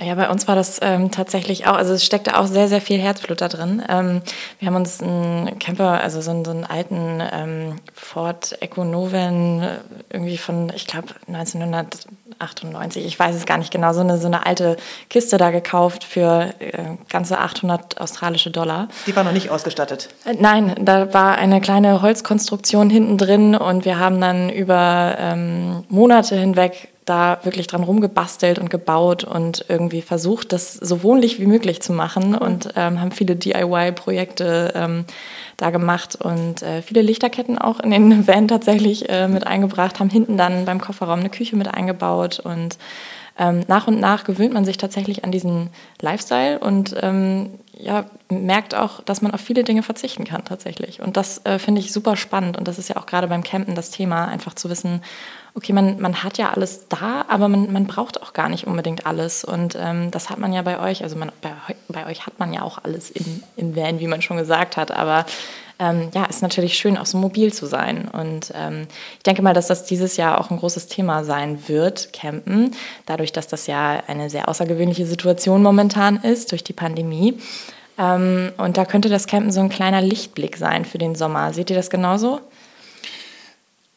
Ja, 0.01 0.15
bei 0.15 0.31
uns 0.31 0.47
war 0.47 0.55
das 0.55 0.79
ähm, 0.81 1.11
tatsächlich 1.11 1.67
auch, 1.67 1.75
also 1.75 1.93
es 1.93 2.05
steckte 2.05 2.39
auch 2.39 2.47
sehr, 2.47 2.69
sehr 2.69 2.81
viel 2.81 2.99
Herzblut 3.01 3.41
da 3.41 3.49
drin. 3.49 3.83
Ähm, 3.89 4.23
wir 4.61 4.69
haben 4.69 4.77
uns 4.77 5.03
einen 5.03 5.59
Camper, 5.59 6.01
also 6.01 6.21
so 6.21 6.31
einen, 6.31 6.45
so 6.45 6.53
einen 6.53 6.65
alten 6.65 7.21
ähm, 7.33 7.77
Ford 7.95 8.57
Econoven 8.63 9.63
äh, 9.63 9.79
irgendwie 10.11 10.39
von, 10.39 10.71
ich 10.75 10.87
glaube, 10.87 11.09
1998, 11.27 13.07
ich 13.07 13.19
weiß 13.19 13.35
es 13.35 13.45
gar 13.45 13.59
nicht 13.59 13.73
genau, 13.73 13.93
so 13.93 14.01
eine, 14.01 14.19
so 14.19 14.29
eine 14.29 14.47
alte 14.47 14.77
Kiste 15.11 15.37
da 15.37 15.51
gekauft 15.51 16.05
für 16.05 16.55
äh, 16.61 16.73
ganze 17.09 17.39
800 17.39 18.01
australische 18.01 18.53
Dollar. 18.53 18.89
Die 19.07 19.17
war 19.17 19.25
noch 19.25 19.33
nicht 19.33 19.51
ausgestattet? 19.51 20.11
Äh, 20.25 20.35
nein, 20.39 20.77
da 20.81 21.13
war 21.13 21.39
eine 21.39 21.61
kleine 21.61 22.03
Holzkonstruktion 22.03 22.89
hinten 22.89 23.19
drin 23.19 23.57
und 23.57 23.85
wir 23.85 23.99
haben 23.99 24.21
dann 24.21 24.49
über 24.49 25.17
ähm, 25.19 25.85
Monate 25.89 26.37
hinweg 26.37 26.89
da 27.09 27.39
wirklich 27.43 27.67
dran 27.67 27.83
rumgebastelt 27.83 28.59
und 28.59 28.71
gebaut 28.71 29.25
und 29.25 29.65
irgendwie 29.69 30.03
versucht, 30.03 30.53
das 30.53 30.75
so 30.75 31.03
wohnlich 31.03 31.41
wie 31.41 31.47
möglich 31.47 31.81
zu 31.81 31.93
machen 31.93 32.35
und 32.35 32.71
ähm, 32.77 33.01
haben 33.01 33.13
viele 33.13 33.37
DIY-Projekte 33.37 34.73
ähm, 34.75 35.05
da 35.57 35.71
gemacht 35.71 36.17
und 36.17 36.63
äh, 36.63 36.83
viele 36.83 37.03
Lichterketten 37.03 37.59
auch 37.59 37.81
in 37.81 37.91
den 37.91 38.27
Van 38.27 38.49
tatsächlich 38.49 39.09
äh, 39.09 39.29
mit 39.29 39.47
eingebracht, 39.47 40.01
haben 40.01 40.11
hinten 40.11 40.37
dann 40.37 40.65
beim 40.65 40.81
Kofferraum 40.81 41.21
eine 41.21 41.31
Küche 41.31 41.57
mit 41.57 41.73
eingebaut 41.73 42.41
und 42.41 42.79
ähm, 43.39 43.61
nach 43.69 43.87
und 43.87 44.01
nach 44.01 44.25
gewöhnt 44.25 44.53
man 44.53 44.65
sich 44.65 44.77
tatsächlich 44.77 45.25
an 45.25 45.31
diesen 45.31 45.71
Lifestyle 46.01 46.59
und 46.59 46.95
ähm, 47.01 47.51
ja, 47.79 48.07
merkt 48.29 48.75
auch, 48.75 49.01
dass 49.03 49.23
man 49.23 49.33
auf 49.33 49.41
viele 49.41 49.63
Dinge 49.63 49.85
verzichten 49.85 50.25
kann 50.25 50.45
tatsächlich. 50.45 51.01
Und 51.01 51.17
das 51.17 51.45
äh, 51.45 51.61
finde 51.61 51.81
ich 51.81 51.93
super 51.93 52.17
spannend 52.17 52.59
und 52.59 52.67
das 52.67 52.79
ist 52.79 52.89
ja 52.89 52.97
auch 52.97 53.07
gerade 53.07 53.29
beim 53.29 53.45
Campen 53.45 53.77
das 53.77 53.91
Thema, 53.91 54.27
einfach 54.27 54.55
zu 54.55 54.69
wissen, 54.69 55.01
okay, 55.59 55.73
man, 55.73 56.01
man 56.01 56.23
hat 56.23 56.39
ja 56.39 56.51
alles 56.51 56.87
da, 56.89 57.25
aber 57.29 57.49
man, 57.49 57.73
man 57.73 57.87
braucht 57.87 58.23
auch 58.23 58.33
gar 58.33 58.49
nicht 58.49 58.67
unbedingt 58.67 59.07
alles. 59.07 59.45
Und 59.45 59.77
ähm, 59.79 60.11
das 60.13 60.31
hat 60.31 60.39
man 60.39 60.53
ja 60.53 60.63
bei 60.63 60.81
euch, 60.81 61.03
also 61.03 61.17
man, 61.17 61.33
bei, 61.43 61.51
bei 61.89 62.07
euch 62.07 62.27
hat 62.27 62.39
man 62.39 62.53
ja 62.53 62.63
auch 62.63 62.79
alles 62.83 63.11
im, 63.11 63.43
im 63.57 63.77
Van, 63.77 63.99
wie 63.99 64.07
man 64.07 64.23
schon 64.23 64.37
gesagt 64.37 64.77
hat, 64.77 64.93
aber 64.93 65.27
ähm, 65.81 66.11
ja, 66.15 66.25
ist 66.25 66.43
natürlich 66.43 66.79
schön, 66.79 66.97
auch 66.97 67.07
so 67.07 67.19
mobil 67.19 67.53
zu 67.53 67.67
sein. 67.67 68.09
Und 68.09 68.53
ähm, 68.55 68.87
ich 69.17 69.23
denke 69.25 69.43
mal, 69.43 69.53
dass 69.53 69.67
das 69.67 69.85
dieses 69.85 70.17
Jahr 70.17 70.41
auch 70.41 70.51
ein 70.51 70.59
großes 70.59 70.87
Thema 70.87 71.25
sein 71.25 71.69
wird, 71.69 72.13
Campen, 72.13 72.71
dadurch, 73.07 73.33
dass 73.33 73.49
das 73.49 73.67
ja 73.67 74.03
eine 74.07 74.31
sehr 74.31 74.49
außergewöhnliche 74.49 75.07
Situation 75.07 75.63
momentan 75.63 76.17
ist 76.19 76.53
durch 76.53 76.63
die 76.63 76.73
Pandemie. 76.73 77.39
Ähm, 77.99 78.53
und 78.59 78.77
da 78.77 78.85
könnte 78.85 79.09
das 79.09 79.27
Campen 79.27 79.51
so 79.51 79.61
ein 79.61 79.69
kleiner 79.69 80.03
Lichtblick 80.03 80.57
sein 80.57 80.85
für 80.85 80.99
den 80.99 81.17
Sommer. 81.17 81.53
Seht 81.53 81.71
ihr 81.71 81.77
das 81.77 81.91
genauso? 81.91 82.41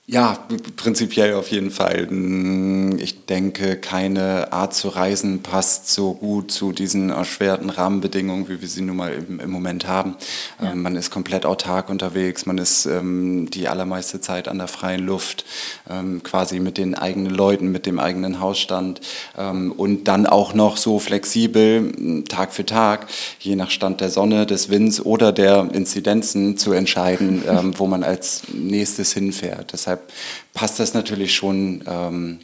Ja, 0.08 0.38
prinzipiell 0.78 1.36
auf 1.36 1.52
jeden 1.52 1.70
Fall. 1.70 2.08
Hm, 2.10 2.98
ich 2.98 3.26
denke, 3.28 3.78
keine 3.78 4.52
Art 4.52 4.74
zu 4.74 4.90
reisen 4.90 5.42
passt 5.44 5.90
so 5.90 6.14
gut 6.16 6.52
zu 6.52 6.72
diesen 6.72 7.12
erschwerten 7.12 7.70
Rahmenbedingungen, 7.70 8.50
wie 8.50 8.60
wir 8.60 8.68
sie 8.68 8.82
nun 8.82 8.98
mal 8.98 9.14
im, 9.14 9.40
im 9.40 9.50
Moment 9.52 9.88
haben. 9.88 10.16
Ja. 10.60 10.72
Ähm, 10.72 10.82
man 10.82 10.96
ist 10.96 11.12
komplett 11.12 11.46
autark 11.46 11.88
unterwegs, 11.90 12.48
man 12.48 12.58
ist 12.58 12.88
ähm, 12.88 13.50
die 13.52 13.70
allermeiste 13.70 14.20
Zeit 14.20 14.48
an 14.48 14.58
der 14.58 14.68
freien 14.68 15.06
Luft, 15.06 15.46
ähm, 15.88 16.24
quasi 16.24 16.60
mit 16.60 16.80
den 16.80 16.96
eigenen 16.96 17.34
Leuten, 17.34 17.72
mit 17.72 17.86
dem 17.86 18.00
eigenen 18.00 18.40
Hausstand 18.42 19.02
ähm, 19.38 19.72
und 19.72 20.06
dann 20.10 20.26
auch 20.26 20.56
noch 20.56 20.78
so 20.78 20.98
flexibel, 20.98 21.94
hm, 21.96 22.26
Tag 22.26 22.54
für 22.54 22.66
Tag, 22.66 23.06
je 23.40 23.56
nach 23.56 23.70
Stand 23.70 24.02
der 24.02 24.10
Sonne, 24.10 24.48
des 24.48 24.70
Winds 24.70 25.00
oder 25.00 25.32
der 25.32 25.70
Inzidenzen 25.72 26.58
zu 26.58 26.74
entscheiden, 26.74 27.44
ähm, 27.48 27.78
wo 27.78 27.86
man 27.86 28.04
als 28.04 28.42
nächstes 28.52 29.14
hinfährt. 29.14 29.72
Deshalb 29.92 30.12
passt 30.54 30.80
das 30.80 30.94
natürlich 30.94 31.36
schon 31.36 31.84
ähm, 31.86 32.40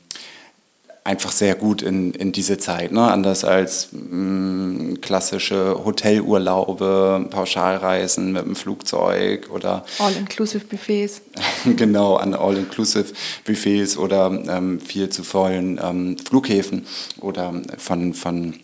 einfach 1.06 1.32
sehr 1.32 1.56
gut 1.56 1.82
in, 1.82 2.12
in 2.12 2.34
diese 2.34 2.58
Zeit. 2.58 2.92
Ne? 2.92 3.02
Anders 3.02 3.46
als 3.46 3.90
mh, 3.94 4.00
mm, 4.02 5.02
klassische 5.02 5.86
Hotelurlaube, 5.86 7.28
Pauschalreisen 7.30 8.34
mit 8.34 8.44
dem 8.44 8.58
Flugzeug 8.58 9.50
oder 9.50 9.86
All-Inclusive-Buffets. 10.00 11.22
genau, 11.78 12.16
an 12.18 12.34
All-Inclusive-Buffets 12.34 13.98
oder 13.98 14.44
ähm, 14.50 14.82
viel 14.82 15.08
zu 15.08 15.24
vollen 15.24 15.80
ähm, 15.82 16.18
Flughäfen 16.18 16.86
oder 17.22 17.54
von, 17.78 18.14
von 18.14 18.56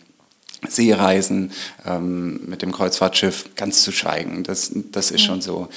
Seereisen 0.68 1.52
ähm, 1.86 2.40
mit 2.46 2.60
dem 2.60 2.72
Kreuzfahrtschiff 2.72 3.54
ganz 3.56 3.82
zu 3.82 3.92
schweigen. 3.92 4.44
Das, 4.44 4.72
das 4.92 5.10
ist 5.10 5.22
schon 5.22 5.40
so. 5.40 5.68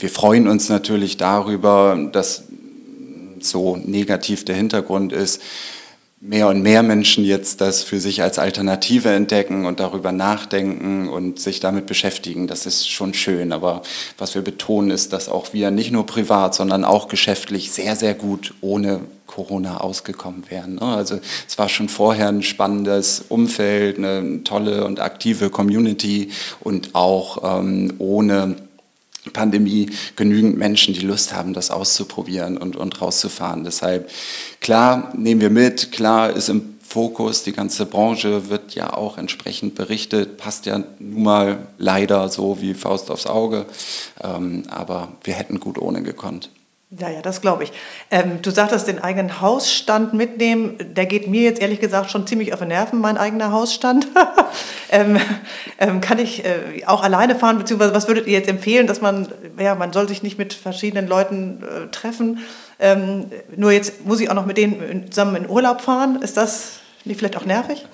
Wir 0.00 0.08
freuen 0.10 0.48
uns 0.48 0.68
natürlich 0.68 1.18
darüber, 1.18 1.98
dass 2.12 2.44
so 3.40 3.76
negativ 3.76 4.44
der 4.44 4.56
Hintergrund 4.56 5.12
ist, 5.12 5.42
mehr 6.22 6.48
und 6.48 6.62
mehr 6.62 6.82
Menschen 6.82 7.24
jetzt 7.24 7.62
das 7.62 7.82
für 7.82 7.98
sich 7.98 8.22
als 8.22 8.38
Alternative 8.38 9.08
entdecken 9.08 9.64
und 9.64 9.80
darüber 9.80 10.12
nachdenken 10.12 11.08
und 11.08 11.40
sich 11.40 11.60
damit 11.60 11.86
beschäftigen. 11.86 12.46
Das 12.46 12.66
ist 12.66 12.88
schon 12.90 13.14
schön. 13.14 13.52
Aber 13.52 13.82
was 14.18 14.34
wir 14.34 14.42
betonen 14.42 14.90
ist, 14.90 15.14
dass 15.14 15.30
auch 15.30 15.54
wir 15.54 15.70
nicht 15.70 15.92
nur 15.92 16.04
privat, 16.04 16.54
sondern 16.54 16.84
auch 16.84 17.08
geschäftlich 17.08 17.70
sehr, 17.72 17.96
sehr 17.96 18.12
gut 18.14 18.54
ohne 18.60 19.00
Corona 19.26 19.78
ausgekommen 19.78 20.44
wären. 20.50 20.74
Ne? 20.74 20.82
Also 20.82 21.20
es 21.48 21.56
war 21.56 21.70
schon 21.70 21.88
vorher 21.88 22.28
ein 22.28 22.42
spannendes 22.42 23.24
Umfeld, 23.28 23.96
eine 23.96 24.44
tolle 24.44 24.84
und 24.84 25.00
aktive 25.00 25.48
Community 25.48 26.30
und 26.60 26.94
auch 26.94 27.60
ähm, 27.60 27.94
ohne 27.98 28.56
Pandemie 29.32 29.90
genügend 30.16 30.56
Menschen, 30.56 30.94
die 30.94 31.00
Lust 31.00 31.34
haben, 31.34 31.52
das 31.52 31.70
auszuprobieren 31.70 32.56
und, 32.56 32.76
und 32.76 33.00
rauszufahren. 33.00 33.64
Deshalb, 33.64 34.10
klar, 34.60 35.12
nehmen 35.16 35.40
wir 35.40 35.50
mit, 35.50 35.92
klar 35.92 36.30
ist 36.30 36.48
im 36.48 36.76
Fokus, 36.90 37.44
die 37.44 37.52
ganze 37.52 37.86
Branche 37.86 38.50
wird 38.50 38.74
ja 38.74 38.92
auch 38.92 39.16
entsprechend 39.16 39.76
berichtet, 39.76 40.38
passt 40.38 40.66
ja 40.66 40.82
nun 40.98 41.22
mal 41.22 41.68
leider 41.78 42.28
so 42.28 42.60
wie 42.60 42.74
Faust 42.74 43.12
aufs 43.12 43.26
Auge, 43.26 43.66
ähm, 44.20 44.64
aber 44.68 45.12
wir 45.22 45.34
hätten 45.34 45.60
gut 45.60 45.78
ohne 45.78 46.02
gekonnt. 46.02 46.50
Ja, 46.98 47.08
ja, 47.08 47.22
das 47.22 47.40
glaube 47.40 47.62
ich. 47.62 47.72
Ähm, 48.10 48.42
du 48.42 48.50
sagtest, 48.50 48.88
den 48.88 48.98
eigenen 48.98 49.40
Hausstand 49.40 50.12
mitnehmen. 50.12 50.74
Der 50.80 51.06
geht 51.06 51.28
mir 51.28 51.42
jetzt 51.42 51.60
ehrlich 51.60 51.78
gesagt 51.78 52.10
schon 52.10 52.26
ziemlich 52.26 52.52
auf 52.52 52.58
den 52.58 52.68
Nerven, 52.68 53.00
mein 53.00 53.16
eigener 53.16 53.52
Hausstand. 53.52 54.08
ähm, 54.90 55.16
ähm, 55.78 56.00
kann 56.00 56.18
ich 56.18 56.44
äh, 56.44 56.84
auch 56.86 57.04
alleine 57.04 57.36
fahren, 57.36 57.58
beziehungsweise 57.58 57.94
was 57.94 58.08
würdet 58.08 58.26
ihr 58.26 58.32
jetzt 58.32 58.48
empfehlen, 58.48 58.88
dass 58.88 59.00
man, 59.00 59.28
ja, 59.56 59.76
man 59.76 59.92
soll 59.92 60.08
sich 60.08 60.24
nicht 60.24 60.36
mit 60.36 60.52
verschiedenen 60.52 61.06
Leuten 61.06 61.62
äh, 61.62 61.86
treffen. 61.92 62.40
Ähm, 62.80 63.26
nur 63.54 63.70
jetzt 63.70 64.04
muss 64.04 64.18
ich 64.18 64.28
auch 64.28 64.34
noch 64.34 64.46
mit 64.46 64.56
denen 64.56 65.12
zusammen 65.12 65.36
in 65.36 65.48
Urlaub 65.48 65.82
fahren. 65.82 66.20
Ist 66.22 66.36
das 66.36 66.80
nicht 67.04 67.18
vielleicht 67.18 67.36
auch 67.36 67.46
nervig? 67.46 67.86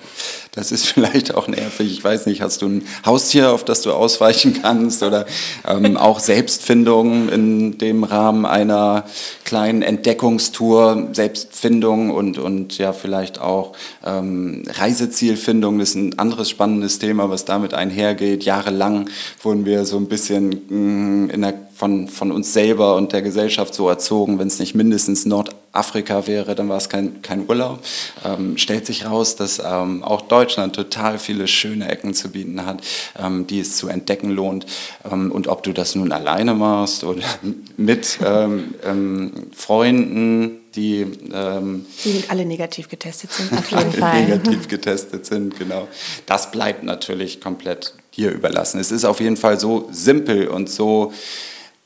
Das 0.57 0.71
ist 0.71 0.87
vielleicht 0.93 1.35
auch 1.35 1.47
nervig. 1.47 1.91
Ich 1.91 2.03
weiß 2.03 2.25
nicht, 2.25 2.41
hast 2.41 2.61
du 2.61 2.67
ein 2.67 2.87
Haustier, 3.05 3.51
auf 3.51 3.63
das 3.63 3.83
du 3.83 3.93
ausweichen 3.93 4.59
kannst 4.61 5.03
oder 5.03 5.25
ähm, 5.67 5.97
auch 5.97 6.19
Selbstfindung 6.19 7.29
in 7.29 7.77
dem 7.77 8.03
Rahmen 8.03 8.45
einer 8.45 9.05
kleinen 9.45 9.83
Entdeckungstour, 9.83 11.09
Selbstfindung 11.13 12.09
und, 12.09 12.39
und 12.39 12.77
ja 12.79 12.91
vielleicht 12.91 13.39
auch 13.39 13.73
ähm, 14.03 14.63
Reisezielfindung. 14.67 15.77
Das 15.77 15.89
ist 15.89 15.95
ein 15.95 16.19
anderes 16.19 16.49
spannendes 16.49 16.97
Thema, 16.97 17.29
was 17.29 17.45
damit 17.45 17.75
einhergeht. 17.75 18.43
Jahrelang 18.43 19.09
wurden 19.43 19.65
wir 19.65 19.85
so 19.85 19.97
ein 19.97 20.07
bisschen 20.07 20.49
mh, 20.49 20.69
mm, 20.69 21.29
in 21.29 21.41
der 21.41 21.66
von, 21.77 22.07
von 22.07 22.31
uns 22.31 22.53
selber 22.53 22.95
und 22.95 23.13
der 23.13 23.21
Gesellschaft 23.21 23.75
so 23.75 23.87
erzogen, 23.87 24.39
wenn 24.39 24.47
es 24.47 24.57
nicht 24.57 24.73
mindestens 24.73 25.27
Nordafrika 25.27 26.25
wäre, 26.25 26.55
dann 26.55 26.69
war 26.69 26.77
es 26.77 26.89
kein, 26.89 27.21
kein 27.21 27.47
Urlaub. 27.47 27.79
Ähm, 28.25 28.57
stellt 28.57 28.87
sich 28.87 29.05
raus, 29.05 29.35
dass 29.35 29.61
ähm, 29.63 30.03
auch 30.03 30.21
Deutschland 30.21 30.75
total 30.75 31.19
viele 31.19 31.47
schöne 31.47 31.87
Ecken 31.87 32.15
zu 32.15 32.29
bieten 32.29 32.65
hat, 32.65 32.81
ähm, 33.19 33.45
die 33.45 33.59
es 33.59 33.77
zu 33.77 33.89
entdecken 33.89 34.31
lohnt. 34.31 34.65
Ähm, 35.09 35.31
und 35.31 35.47
ob 35.47 35.61
du 35.61 35.71
das 35.71 35.93
nun 35.93 36.11
alleine 36.11 36.55
machst 36.55 37.03
oder 37.03 37.21
mit 37.77 38.17
ähm, 38.25 38.73
ähm, 38.83 39.31
Freunden, 39.55 40.61
die, 40.75 41.05
ähm, 41.31 41.85
die 42.03 42.23
alle 42.27 42.45
negativ 42.45 42.89
getestet 42.89 43.31
sind. 43.31 43.53
Auf 43.53 43.69
jeden 43.69 43.91
Fall. 43.91 44.23
negativ 44.23 44.67
getestet 44.67 45.27
sind, 45.27 45.59
genau. 45.59 45.87
Das 46.25 46.49
bleibt 46.49 46.83
natürlich 46.83 47.39
komplett 47.39 47.93
dir 48.15 48.31
überlassen. 48.31 48.79
Es 48.79 48.91
ist 48.91 49.05
auf 49.05 49.19
jeden 49.19 49.37
Fall 49.37 49.59
so 49.59 49.87
simpel 49.91 50.47
und 50.47 50.71
so 50.71 51.13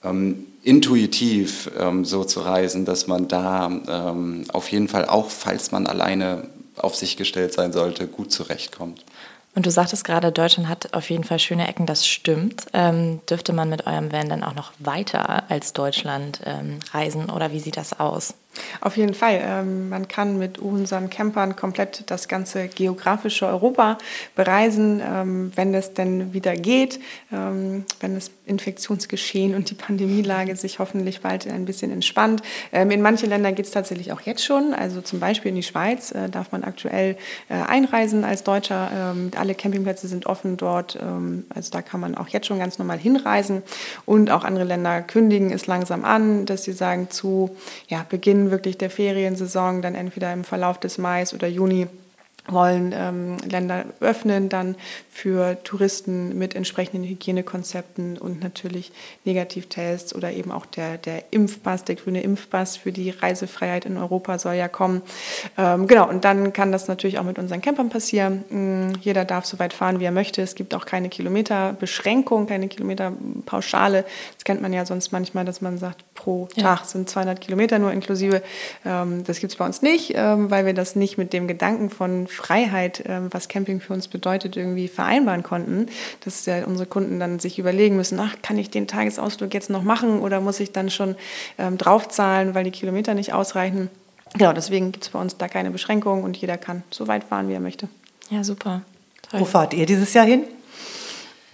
ähm, 0.04 0.48
intuitiv 0.64 1.72
ähm, 1.78 2.06
so 2.06 2.24
zu 2.24 2.42
reisen, 2.42 2.86
dass 2.86 3.08
man 3.08 3.28
da 3.28 3.68
ähm, 3.88 4.46
auf 4.52 4.72
jeden 4.72 4.88
Fall 4.88 5.06
auch, 5.06 5.30
falls 5.30 5.72
man 5.72 5.88
alleine 5.88 6.48
auf 6.78 6.96
sich 6.96 7.18
gestellt 7.18 7.54
sein 7.54 7.74
sollte, 7.74 8.08
gut 8.08 8.32
zurechtkommt. 8.32 9.04
Und 9.54 9.66
du 9.66 9.72
sagtest 9.72 10.06
gerade, 10.06 10.32
Deutschland 10.32 10.70
hat 10.70 10.94
auf 10.94 11.10
jeden 11.10 11.26
Fall 11.26 11.38
schöne 11.38 11.68
Ecken, 11.68 11.86
das 11.86 12.08
stimmt. 12.08 12.68
Ähm, 12.74 13.20
dürfte 13.30 13.52
man 13.52 13.70
mit 13.70 13.86
eurem 13.86 14.12
Van 14.12 14.30
dann 14.30 14.44
auch 14.44 14.56
noch 14.56 14.72
weiter 14.80 15.50
als 15.50 15.74
Deutschland 15.74 16.40
ähm, 16.46 16.80
reisen 16.94 17.30
oder 17.30 17.52
wie 17.52 17.60
sieht 17.60 17.76
das 17.76 18.00
aus? 18.00 18.34
Auf 18.82 18.98
jeden 18.98 19.14
Fall. 19.14 19.40
Ähm, 19.42 19.90
man 19.90 20.08
kann 20.08 20.38
mit 20.38 20.60
unseren 20.60 21.10
Campern 21.10 21.56
komplett 21.56 22.04
das 22.08 22.28
ganze 22.28 22.68
geografische 22.68 23.48
Europa 23.48 23.98
bereisen, 24.36 25.02
ähm, 25.04 25.52
wenn 25.56 25.74
es 25.74 25.94
denn 25.94 26.34
wieder 26.34 26.56
geht, 26.56 27.00
ähm, 27.32 27.86
wenn 28.00 28.16
das 28.16 28.32
Infektionsgeschehen 28.46 29.56
und 29.56 29.70
die 29.70 29.76
Pandemielage 29.76 30.56
sich 30.56 30.80
hoffentlich 30.80 31.22
bald 31.22 31.48
ein 31.48 31.66
bisschen 31.66 31.92
entspannt. 31.92 32.42
in 32.72 33.02
manche 33.02 33.26
Länder 33.26 33.54
geht 33.54 33.66
es 33.66 33.72
tatsächlich 33.72 34.12
auch 34.12 34.22
jetzt 34.22 34.44
schon. 34.44 34.74
Also 34.74 35.02
zum 35.02 35.20
Beispiel 35.20 35.50
in 35.50 35.56
die 35.56 35.64
Schweiz 35.64 36.12
äh, 36.12 36.30
darf 36.30 36.52
man 36.52 36.64
aktuell 36.64 37.16
äh, 37.48 37.54
einreisen 37.54 38.26
als 38.26 38.44
Deutscher. 38.44 39.16
alle 39.38 39.56
Campingplätze 39.56 40.08
sind 40.08 40.26
offen 40.26 40.58
dort. 40.58 40.98
also 41.54 41.72
da 41.72 41.82
kann 41.82 42.00
man 42.00 42.16
auch 42.16 42.28
jetzt 42.28 42.48
schon 42.48 42.60
ganz 42.60 42.80
normal 42.80 42.98
hinreisen. 42.98 43.64
Und 44.06 44.32
auch 44.32 44.44
andere 44.44 44.66
Länder 44.66 45.02
kündigen 45.02 45.52
es 45.52 45.68
langsam 45.68 46.04
an, 46.04 46.46
dass 46.46 46.64
sie 46.64 46.74
sagen, 46.74 47.10
zu 47.10 47.56
ja, 47.88 48.06
Beginn 48.10 48.41
Wirklich 48.50 48.80
der 48.80 48.90
Feriensaison, 48.90 49.84
dann 49.84 49.94
entweder 49.94 50.34
im 50.34 50.44
Verlauf 50.44 50.80
des 50.80 50.98
Mai 50.98 51.24
oder 51.34 51.48
Juni 51.48 51.88
wollen 52.48 52.94
ähm, 52.96 53.38
Länder 53.50 53.86
öffnen, 54.00 54.50
dann 54.50 54.76
für 55.10 55.62
Touristen 55.64 56.38
mit 56.38 56.56
entsprechenden 56.56 57.08
Hygienekonzepten 57.08 58.18
und 58.18 58.42
natürlich 58.42 58.92
Negativtests 59.26 60.16
oder 60.16 60.32
eben 60.32 60.52
auch 60.52 60.66
der, 60.66 60.98
der 60.98 61.26
Impfpass, 61.32 61.84
der 61.84 61.96
grüne 61.96 62.24
Impfpass 62.24 62.78
für 62.78 62.92
die 62.92 63.12
Reisefreiheit 63.12 63.86
in 63.86 63.98
Europa 63.98 64.40
soll 64.40 64.56
ja 64.56 64.68
kommen. 64.68 65.02
Ähm, 65.58 65.88
genau, 65.88 66.10
und 66.10 66.26
dann 66.26 66.52
kann 66.54 66.72
das 66.72 66.88
natürlich 66.88 67.20
auch 67.20 67.24
mit 67.24 67.38
unseren 67.38 67.62
Campern 67.62 67.90
passieren. 67.90 68.44
Ähm, 68.50 68.94
jeder 69.02 69.24
darf 69.24 69.46
so 69.46 69.60
weit 69.60 69.74
fahren, 69.74 70.00
wie 70.00 70.06
er 70.06 70.12
möchte. 70.12 70.42
Es 70.42 70.56
gibt 70.56 70.74
auch 70.74 70.86
keine 70.86 71.10
Kilometerbeschränkung, 71.10 72.48
keine 72.48 72.68
Kilometerpauschale. 72.68 74.04
Das 74.34 74.44
kennt 74.44 74.62
man 74.62 74.74
ja 74.74 74.86
sonst 74.86 75.12
manchmal, 75.12 75.46
dass 75.46 75.62
man 75.62 75.78
sagt, 75.78 76.04
pro 76.22 76.48
ja. 76.56 76.64
Tag 76.64 76.86
sind 76.86 77.10
200 77.10 77.42
Kilometer 77.42 77.80
nur 77.80 77.92
inklusive. 77.92 78.44
Ähm, 78.86 79.24
das 79.26 79.40
gibt 79.40 79.54
es 79.54 79.58
bei 79.58 79.66
uns 79.66 79.82
nicht, 79.82 80.14
ähm, 80.16 80.52
weil 80.52 80.66
wir 80.66 80.74
das 80.74 80.96
nicht 80.96 81.18
mit 81.18 81.34
dem 81.34 81.48
Gedanken 81.48 81.90
von 81.90 82.28
Freiheit, 82.28 83.04
ähm, 83.08 83.30
was 83.32 83.48
Camping 83.48 83.82
für 83.82 83.94
uns 83.94 84.08
bedeutet, 84.08 84.56
irgendwie 84.56 84.88
vereinbaren 84.88 85.42
konnten, 85.42 85.88
dass 86.24 86.46
ja 86.46 86.66
unsere 86.66 86.88
Kunden 86.88 87.20
dann 87.20 87.40
sich 87.40 87.58
überlegen 87.58 87.96
müssen, 87.96 88.20
ach, 88.20 88.36
kann 88.44 88.58
ich 88.60 88.70
den 88.70 88.88
Tagesausflug 88.88 89.54
jetzt 89.54 89.70
noch 89.70 89.84
machen 89.84 90.22
oder 90.22 90.42
muss 90.42 90.60
ich 90.60 90.72
dann 90.72 90.92
schon 90.92 91.16
ähm, 91.58 91.78
draufzahlen, 91.78 92.54
weil 92.54 92.64
die 92.64 92.72
Kilometer 92.72 93.16
nicht 93.16 93.34
ausreichen. 93.34 93.90
Genau, 94.34 94.54
deswegen 94.54 94.92
gibt 94.92 95.06
es 95.06 95.10
bei 95.10 95.20
uns 95.20 95.38
da 95.38 95.48
keine 95.48 95.72
Beschränkungen 95.72 96.24
und 96.24 96.38
jeder 96.38 96.58
kann 96.58 96.84
so 96.92 97.08
weit 97.08 97.24
fahren, 97.24 97.50
wie 97.50 97.54
er 97.54 97.60
möchte. 97.60 97.90
Ja, 98.30 98.44
super. 98.44 98.84
Toll. 99.30 99.42
Wo 99.42 99.46
fahrt 99.46 99.74
ihr 99.74 99.86
dieses 99.86 100.14
Jahr 100.14 100.26
hin? 100.26 100.44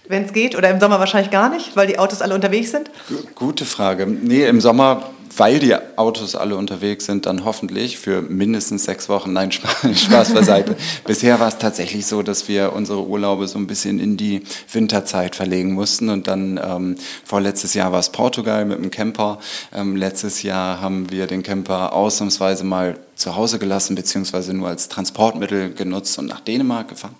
Wenn 0.08 0.24
es 0.24 0.32
geht, 0.32 0.56
oder 0.56 0.70
im 0.70 0.80
Sommer 0.80 0.98
wahrscheinlich 0.98 1.30
gar 1.30 1.50
nicht, 1.50 1.76
weil 1.76 1.86
die 1.86 1.98
Autos 1.98 2.22
alle 2.22 2.34
unterwegs 2.34 2.70
sind? 2.70 2.90
Gute 3.34 3.64
Frage. 3.64 4.06
Nee, 4.06 4.46
im 4.46 4.60
Sommer 4.60 5.10
weil 5.38 5.58
die 5.58 5.74
Autos 5.96 6.34
alle 6.34 6.56
unterwegs 6.56 7.06
sind, 7.06 7.26
dann 7.26 7.44
hoffentlich 7.44 7.98
für 7.98 8.22
mindestens 8.22 8.84
sechs 8.84 9.08
Wochen. 9.08 9.32
Nein, 9.32 9.52
Spaß 9.52 10.34
beiseite. 10.34 10.76
Bisher 11.06 11.38
war 11.40 11.48
es 11.48 11.58
tatsächlich 11.58 12.06
so, 12.06 12.22
dass 12.22 12.48
wir 12.48 12.72
unsere 12.72 13.06
Urlaube 13.06 13.46
so 13.46 13.58
ein 13.58 13.66
bisschen 13.66 14.00
in 14.00 14.16
die 14.16 14.42
Winterzeit 14.72 15.36
verlegen 15.36 15.72
mussten. 15.72 16.08
Und 16.08 16.26
dann 16.26 16.60
ähm, 16.62 16.96
vorletztes 17.24 17.74
Jahr 17.74 17.92
war 17.92 18.00
es 18.00 18.10
Portugal 18.10 18.64
mit 18.64 18.78
dem 18.78 18.90
Camper. 18.90 19.38
Ähm, 19.72 19.96
letztes 19.96 20.42
Jahr 20.42 20.80
haben 20.80 21.10
wir 21.10 21.26
den 21.26 21.42
Camper 21.42 21.92
ausnahmsweise 21.92 22.64
mal 22.64 22.98
zu 23.18 23.34
Hause 23.34 23.58
gelassen, 23.58 23.96
beziehungsweise 23.96 24.54
nur 24.54 24.68
als 24.68 24.88
Transportmittel 24.88 25.74
genutzt 25.74 26.18
und 26.18 26.26
nach 26.26 26.40
Dänemark 26.40 26.88
gefahren. 26.88 27.16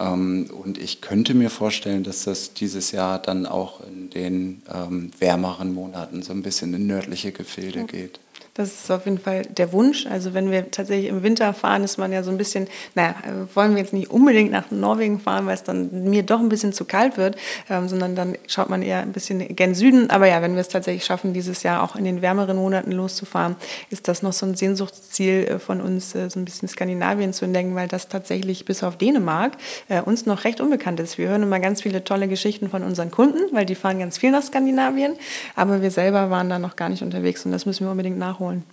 Ähm, 0.00 0.50
und 0.50 0.78
ich 0.78 1.00
könnte 1.00 1.34
mir 1.34 1.50
vorstellen, 1.50 2.04
dass 2.04 2.24
das 2.24 2.54
dieses 2.54 2.90
Jahr 2.90 3.18
dann 3.20 3.46
auch 3.46 3.80
in 3.86 4.10
den 4.10 4.62
ähm, 4.72 5.10
wärmeren 5.18 5.74
Monaten 5.74 6.22
so 6.22 6.32
ein 6.32 6.42
bisschen 6.42 6.72
in 6.74 6.86
nördliche 6.86 7.32
Gefilde 7.32 7.84
geht. 7.84 8.18
Das 8.54 8.68
ist 8.68 8.90
auf 8.90 9.06
jeden 9.06 9.16
Fall 9.16 9.42
der 9.46 9.72
Wunsch. 9.72 10.04
Also 10.04 10.34
wenn 10.34 10.50
wir 10.50 10.70
tatsächlich 10.70 11.08
im 11.08 11.22
Winter 11.22 11.54
fahren, 11.54 11.84
ist 11.84 11.96
man 11.96 12.12
ja 12.12 12.22
so 12.22 12.30
ein 12.30 12.36
bisschen, 12.36 12.68
naja, 12.94 13.14
wollen 13.54 13.70
wir 13.70 13.78
jetzt 13.78 13.94
nicht 13.94 14.10
unbedingt 14.10 14.50
nach 14.50 14.70
Norwegen 14.70 15.20
fahren, 15.20 15.46
weil 15.46 15.54
es 15.54 15.62
dann 15.62 16.10
mir 16.10 16.22
doch 16.22 16.38
ein 16.38 16.50
bisschen 16.50 16.74
zu 16.74 16.84
kalt 16.84 17.16
wird, 17.16 17.36
ähm, 17.70 17.88
sondern 17.88 18.14
dann 18.14 18.36
schaut 18.46 18.68
man 18.68 18.82
eher 18.82 18.98
ein 18.98 19.12
bisschen 19.12 19.56
gen 19.56 19.74
Süden. 19.74 20.10
Aber 20.10 20.26
ja, 20.26 20.42
wenn 20.42 20.52
wir 20.52 20.60
es 20.60 20.68
tatsächlich 20.68 21.06
schaffen, 21.06 21.32
dieses 21.32 21.62
Jahr 21.62 21.82
auch 21.82 21.96
in 21.96 22.04
den 22.04 22.20
wärmeren 22.20 22.58
Monaten 22.58 22.92
loszufahren, 22.92 23.56
ist 23.88 24.06
das 24.06 24.22
noch 24.22 24.34
so 24.34 24.44
ein 24.44 24.54
Sehnsuchtsziel 24.54 25.46
äh, 25.46 25.58
von 25.58 25.80
uns, 25.80 26.14
äh, 26.14 26.28
so 26.28 26.38
ein 26.38 26.44
bisschen 26.44 26.68
Skandinavien 26.68 27.32
zu 27.32 27.46
entdecken, 27.46 27.74
weil 27.74 27.88
das 27.88 28.08
tatsächlich 28.08 28.66
bis 28.66 28.82
auf 28.82 28.98
Dänemark 28.98 29.52
äh, 29.88 30.02
uns 30.02 30.26
noch 30.26 30.44
recht 30.44 30.60
unbekannt 30.60 31.00
ist. 31.00 31.16
Wir 31.16 31.28
hören 31.28 31.42
immer 31.42 31.58
ganz 31.58 31.80
viele 31.80 32.04
tolle 32.04 32.28
Geschichten 32.28 32.68
von 32.68 32.82
unseren 32.82 33.10
Kunden, 33.10 33.38
weil 33.52 33.64
die 33.64 33.76
fahren 33.76 33.98
ganz 33.98 34.18
viel 34.18 34.30
nach 34.30 34.42
Skandinavien, 34.42 35.14
aber 35.56 35.80
wir 35.80 35.90
selber 35.90 36.28
waren 36.28 36.50
da 36.50 36.58
noch 36.58 36.76
gar 36.76 36.90
nicht 36.90 37.02
unterwegs 37.02 37.46
und 37.46 37.52
das 37.52 37.64
müssen 37.64 37.86
wir 37.86 37.90
unbedingt 37.90 38.18
nachholen 38.18 38.41
nachholen. 38.42 38.64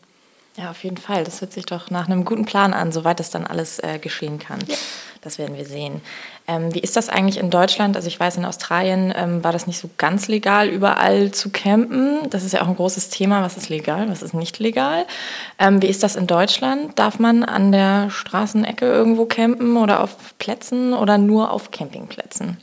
Ja, 0.57 0.71
auf 0.71 0.83
jeden 0.83 0.97
Fall. 0.97 1.23
Das 1.23 1.39
hört 1.39 1.53
sich 1.53 1.65
doch 1.65 1.89
nach 1.89 2.07
einem 2.07 2.25
guten 2.25 2.45
Plan 2.45 2.73
an, 2.73 2.91
soweit 2.91 3.19
das 3.19 3.29
dann 3.29 3.47
alles 3.47 3.79
äh, 3.79 3.97
geschehen 3.97 4.39
kann. 4.39 4.59
Ja. 4.67 4.75
Das 5.21 5.37
werden 5.37 5.55
wir 5.55 5.65
sehen. 5.65 6.01
Ähm, 6.47 6.73
wie 6.73 6.79
ist 6.79 6.95
das 6.95 7.09
eigentlich 7.09 7.37
in 7.37 7.49
Deutschland? 7.49 7.95
Also 7.95 8.07
ich 8.07 8.19
weiß, 8.19 8.37
in 8.37 8.45
Australien 8.45 9.13
ähm, 9.15 9.43
war 9.43 9.51
das 9.51 9.67
nicht 9.67 9.77
so 9.77 9.89
ganz 9.97 10.27
legal, 10.27 10.67
überall 10.69 11.31
zu 11.31 11.49
campen. 11.49 12.29
Das 12.29 12.43
ist 12.43 12.53
ja 12.53 12.61
auch 12.61 12.67
ein 12.67 12.75
großes 12.75 13.09
Thema. 13.09 13.41
Was 13.41 13.57
ist 13.57 13.69
legal, 13.69 14.09
was 14.09 14.21
ist 14.21 14.33
nicht 14.33 14.59
legal? 14.59 15.05
Ähm, 15.59 15.81
wie 15.81 15.87
ist 15.87 16.03
das 16.03 16.15
in 16.15 16.25
Deutschland? 16.25 16.97
Darf 16.97 17.19
man 17.19 17.43
an 17.43 17.71
der 17.71 18.09
Straßenecke 18.09 18.85
irgendwo 18.85 19.25
campen 19.25 19.77
oder 19.77 20.01
auf 20.01 20.15
Plätzen 20.39 20.93
oder 20.93 21.17
nur 21.17 21.51
auf 21.51 21.71
Campingplätzen? 21.71 22.57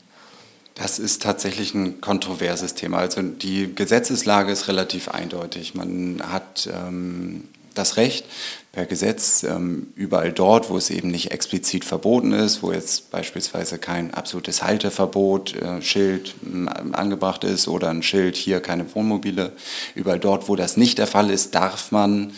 Das 0.77 0.99
ist 0.99 1.23
tatsächlich 1.23 1.75
ein 1.75 2.03
kontroverses 2.03 2.75
Thema. 2.75 2.99
Also 2.99 3.23
die 3.23 3.75
Gesetzeslage 3.75 4.53
ist 4.53 4.69
relativ 4.69 5.09
eindeutig. 5.09 5.75
Man 5.75 6.23
hat 6.23 6.69
ähm, 6.71 7.45
das 7.75 7.97
Recht 7.97 8.27
per 8.73 8.85
Gesetz 8.85 9.43
ähm, 9.43 9.87
überall 9.95 10.33
dort, 10.33 10.69
wo 10.69 10.77
es 10.77 10.91
eben 10.91 11.11
nicht 11.11 11.31
explizit 11.31 11.87
verboten 11.87 12.33
ist, 12.33 12.63
wo 12.63 12.73
jetzt 12.73 13.11
beispielsweise 13.11 13.79
kein 13.79 14.13
absolutes 14.13 14.63
Halteverbot, 14.63 15.57
äh, 15.57 15.81
Schild 15.81 16.35
äh, 16.45 16.69
angebracht 16.95 17.45
ist 17.45 17.69
oder 17.69 17.89
ein 17.89 18.03
Schild 18.03 18.37
hier 18.37 18.61
keine 18.61 18.95
Wohnmobile, 18.95 19.53
überall 19.95 20.21
dort, 20.21 20.47
wo 20.47 20.57
das 20.57 20.77
nicht 20.77 20.99
der 20.99 21.07
Fall 21.07 21.31
ist, 21.31 21.55
darf 21.55 21.91
man 21.91 22.35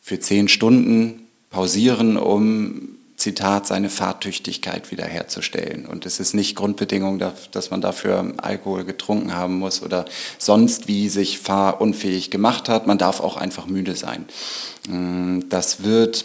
für 0.00 0.18
zehn 0.20 0.48
Stunden 0.48 1.26
pausieren, 1.50 2.16
um 2.16 2.93
Zitat, 3.16 3.66
seine 3.66 3.90
Fahrtüchtigkeit 3.90 4.90
wiederherzustellen. 4.90 5.86
Und 5.86 6.04
es 6.04 6.18
ist 6.18 6.34
nicht 6.34 6.56
Grundbedingung, 6.56 7.22
dass 7.52 7.70
man 7.70 7.80
dafür 7.80 8.34
Alkohol 8.38 8.84
getrunken 8.84 9.34
haben 9.34 9.58
muss 9.58 9.82
oder 9.82 10.04
sonst 10.38 10.88
wie 10.88 11.08
sich 11.08 11.38
fahrunfähig 11.38 12.30
gemacht 12.30 12.68
hat. 12.68 12.86
Man 12.86 12.98
darf 12.98 13.20
auch 13.20 13.36
einfach 13.36 13.66
müde 13.66 13.94
sein. 13.94 14.26
Mm, 14.88 15.48
das 15.48 15.84
wird 15.84 16.24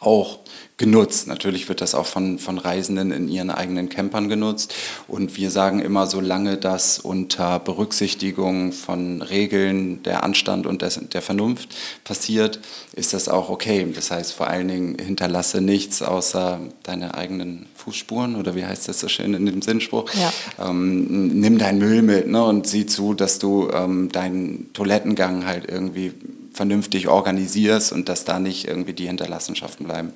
auch 0.00 0.40
genutzt. 0.80 1.26
Natürlich 1.26 1.68
wird 1.68 1.82
das 1.82 1.94
auch 1.94 2.06
von, 2.06 2.38
von 2.38 2.56
Reisenden 2.56 3.12
in 3.12 3.28
ihren 3.28 3.50
eigenen 3.50 3.90
Campern 3.90 4.30
genutzt. 4.30 4.74
Und 5.06 5.36
wir 5.36 5.50
sagen 5.50 5.80
immer, 5.80 6.06
solange 6.06 6.56
das 6.56 6.98
unter 6.98 7.58
Berücksichtigung 7.58 8.72
von 8.72 9.20
Regeln 9.20 10.02
der 10.04 10.24
Anstand 10.24 10.66
und 10.66 10.80
des, 10.80 10.98
der 11.12 11.20
Vernunft 11.20 11.76
passiert, 12.02 12.60
ist 12.94 13.12
das 13.12 13.28
auch 13.28 13.50
okay. 13.50 13.86
Das 13.94 14.10
heißt 14.10 14.32
vor 14.32 14.48
allen 14.48 14.68
Dingen, 14.68 14.96
hinterlasse 14.98 15.60
nichts 15.60 16.00
außer 16.00 16.60
deine 16.82 17.14
eigenen 17.14 17.66
Fußspuren 17.74 18.36
oder 18.36 18.54
wie 18.54 18.64
heißt 18.64 18.88
das 18.88 19.00
so 19.00 19.08
schön 19.08 19.34
in 19.34 19.44
dem 19.44 19.60
Sinnspruch. 19.60 20.10
Ja. 20.14 20.32
Ähm, 20.70 21.40
nimm 21.40 21.58
deinen 21.58 21.78
Müll 21.78 22.00
mit 22.00 22.26
ne, 22.26 22.42
und 22.42 22.66
sieh 22.66 22.86
zu, 22.86 23.12
dass 23.12 23.38
du 23.38 23.68
ähm, 23.70 24.10
deinen 24.10 24.72
Toilettengang 24.72 25.44
halt 25.44 25.68
irgendwie 25.68 26.14
vernünftig 26.60 27.08
organisierst 27.08 27.90
und 27.90 28.10
dass 28.10 28.26
da 28.26 28.38
nicht 28.38 28.68
irgendwie 28.68 28.92
die 28.92 29.06
Hinterlassenschaften 29.06 29.86
bleiben. 29.86 30.12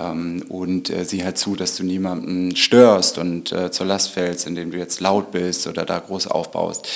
Ähm, 0.00 0.44
und 0.48 0.90
äh, 0.90 1.04
sieh 1.04 1.24
halt 1.24 1.38
zu, 1.38 1.56
dass 1.56 1.74
du 1.74 1.82
niemanden 1.82 2.54
störst 2.54 3.18
und 3.18 3.50
äh, 3.50 3.72
zur 3.72 3.86
Last 3.86 4.10
fällst, 4.10 4.46
indem 4.46 4.70
du 4.70 4.78
jetzt 4.78 5.00
laut 5.00 5.32
bist 5.32 5.66
oder 5.66 5.84
da 5.84 5.98
groß 5.98 6.28
aufbaust. 6.28 6.86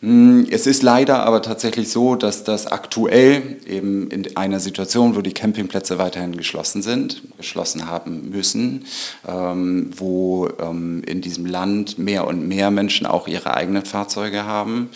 Hm, 0.00 0.48
es 0.50 0.66
ist 0.66 0.82
leider 0.82 1.20
aber 1.20 1.40
tatsächlich 1.40 1.88
so, 1.88 2.16
dass 2.16 2.42
das 2.42 2.66
aktuell 2.66 3.58
eben 3.64 4.10
in 4.10 4.36
einer 4.36 4.58
Situation, 4.58 5.14
wo 5.14 5.20
die 5.20 5.32
Campingplätze 5.32 5.98
weiterhin 5.98 6.36
geschlossen 6.36 6.82
sind, 6.82 7.22
geschlossen 7.36 7.88
haben 7.88 8.28
müssen, 8.30 8.86
ähm, 9.28 9.90
wo 9.96 10.48
ähm, 10.60 11.04
in 11.06 11.20
diesem 11.20 11.46
Land 11.46 11.96
mehr 11.96 12.26
und 12.26 12.48
mehr 12.48 12.72
Menschen 12.72 13.06
auch 13.06 13.28
ihre 13.28 13.54
eigenen 13.54 13.84
Fahrzeuge 13.84 14.44
haben, 14.46 14.90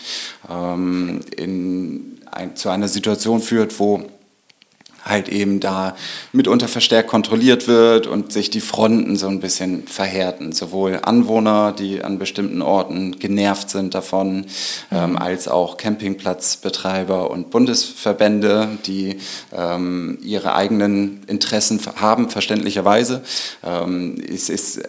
ähm, 0.49 1.21
in 1.37 2.20
ein, 2.31 2.55
zu 2.55 2.69
einer 2.69 2.87
Situation 2.87 3.41
führt, 3.41 3.79
wo 3.79 4.03
halt 5.03 5.29
eben 5.29 5.59
da 5.59 5.95
mitunter 6.31 6.67
verstärkt 6.67 7.09
kontrolliert 7.09 7.67
wird 7.67 8.07
und 8.07 8.31
sich 8.31 8.49
die 8.49 8.61
Fronten 8.61 9.17
so 9.17 9.27
ein 9.27 9.39
bisschen 9.39 9.87
verhärten. 9.87 10.51
Sowohl 10.51 10.99
Anwohner, 11.01 11.71
die 11.71 12.03
an 12.03 12.19
bestimmten 12.19 12.61
Orten 12.61 13.17
genervt 13.19 13.69
sind 13.69 13.95
davon, 13.95 14.45
ähm, 14.91 15.17
als 15.17 15.47
auch 15.47 15.77
Campingplatzbetreiber 15.77 17.31
und 17.31 17.49
Bundesverbände, 17.49 18.77
die 18.85 19.17
ähm, 19.55 20.19
ihre 20.23 20.55
eigenen 20.55 21.23
Interessen 21.27 21.79
haben, 21.95 22.29
verständlicherweise. 22.29 23.23
Ähm, 23.63 24.21
es 24.31 24.49
ist 24.49 24.81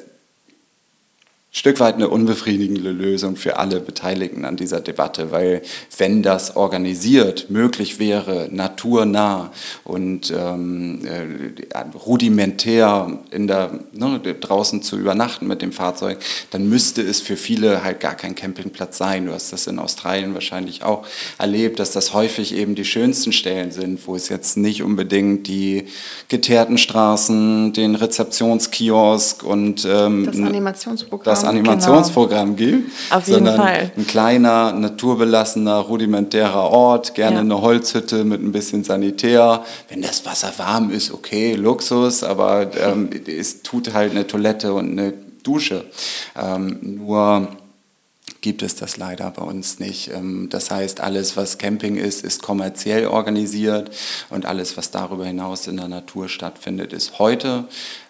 Stück 1.55 1.81
weit 1.81 1.97
eine 1.97 2.09
unbefriedigende 2.09 2.91
Lösung 2.91 3.37
für 3.37 3.59
alle 3.59 3.79
Beteiligten 3.81 4.47
an 4.47 4.57
dieser 4.57 4.81
Debatte, 4.81 5.33
weil 5.33 5.61
wenn 5.99 6.23
das 6.23 6.57
organisiert 6.57 7.51
möglich 7.51 7.99
wäre, 7.99 8.49
naturnah 8.51 9.53
und 9.85 10.33
ähm, 10.35 11.05
äh, 11.05 11.79
rudimentär 11.95 13.19
in 13.31 13.49
der, 13.49 13.81
ne, 13.93 14.19
draußen 14.19 14.81
zu 14.81 14.97
übernachten 14.97 15.47
mit 15.47 15.61
dem 15.61 15.73
Fahrzeug, 15.73 16.21
dann 16.53 16.71
müsste 16.71 17.03
es 17.03 17.21
für 17.21 17.37
viele 17.37 17.85
halt 17.85 18.01
gar 18.01 18.15
kein 18.15 18.35
Campingplatz 18.35 18.97
sein. 18.97 19.27
Du 19.27 19.33
hast 19.35 19.53
das 19.53 19.67
in 19.67 19.79
Australien 19.79 20.33
wahrscheinlich 20.33 20.83
auch 20.83 21.07
erlebt, 21.37 21.81
dass 21.81 21.93
das 21.93 22.15
häufig 22.15 22.55
eben 22.55 22.75
die 22.75 22.87
schönsten 22.87 23.33
Stellen 23.33 23.73
sind, 23.73 24.07
wo 24.07 24.17
es 24.17 24.31
jetzt 24.31 24.57
nicht 24.57 24.83
unbedingt 24.83 25.47
die 25.49 25.85
geteerten 26.29 26.79
Straßen, 26.79 27.75
den 27.75 27.95
Rezeptionskiosk 27.95 29.43
und 29.43 29.85
ähm, 29.85 30.25
das 30.25 30.38
Animationsprogramm 30.38 31.41
das 31.41 31.41
Animationsprogramm 31.44 32.57
genau. 32.57 32.78
gibt, 32.78 32.92
Auf 33.11 33.26
jeden 33.26 33.46
sondern 33.46 33.57
Fall. 33.57 33.92
ein 33.96 34.07
kleiner, 34.07 34.72
naturbelassener, 34.72 35.76
rudimentärer 35.76 36.70
Ort, 36.70 37.14
gerne 37.14 37.37
ja. 37.37 37.40
eine 37.40 37.61
Holzhütte 37.61 38.24
mit 38.24 38.42
ein 38.42 38.52
bisschen 38.52 38.85
Sanitär. 38.85 39.64
Wenn 39.88 40.02
das 40.02 40.24
Wasser 40.26 40.52
warm 40.57 40.90
ist, 40.90 41.12
okay, 41.12 41.55
Luxus, 41.55 42.22
aber 42.22 42.70
ähm, 42.76 43.11
es 43.26 43.62
tut 43.62 43.92
halt 43.92 44.12
eine 44.12 44.26
Toilette 44.26 44.72
und 44.72 44.92
eine 44.92 45.14
Dusche. 45.42 45.85
Ähm, 46.40 46.78
nur 46.83 47.48
gibt 48.42 48.62
es 48.62 48.76
das 48.76 48.98
leider 48.98 49.31
bei 49.31 49.42
uns 49.42 49.78
nicht. 49.78 50.11
Ähm, 50.11 50.48
das 50.50 50.70
heißt, 50.70 51.00
alles, 51.00 51.37
was 51.37 51.57
Camping 51.57 51.96
ist, 51.96 52.22
ist 52.22 52.42
kommerziell 52.42 53.07
organisiert 53.07 53.90
und 54.28 54.44
alles, 54.44 54.76
was 54.76 54.90
darüber 54.90 55.24
hinaus 55.24 55.66
in 55.66 55.78
der 55.78 55.88
Natur 55.88 56.28
stattfindet, 56.28 56.92
ist 56.92 57.18
heute 57.18 57.64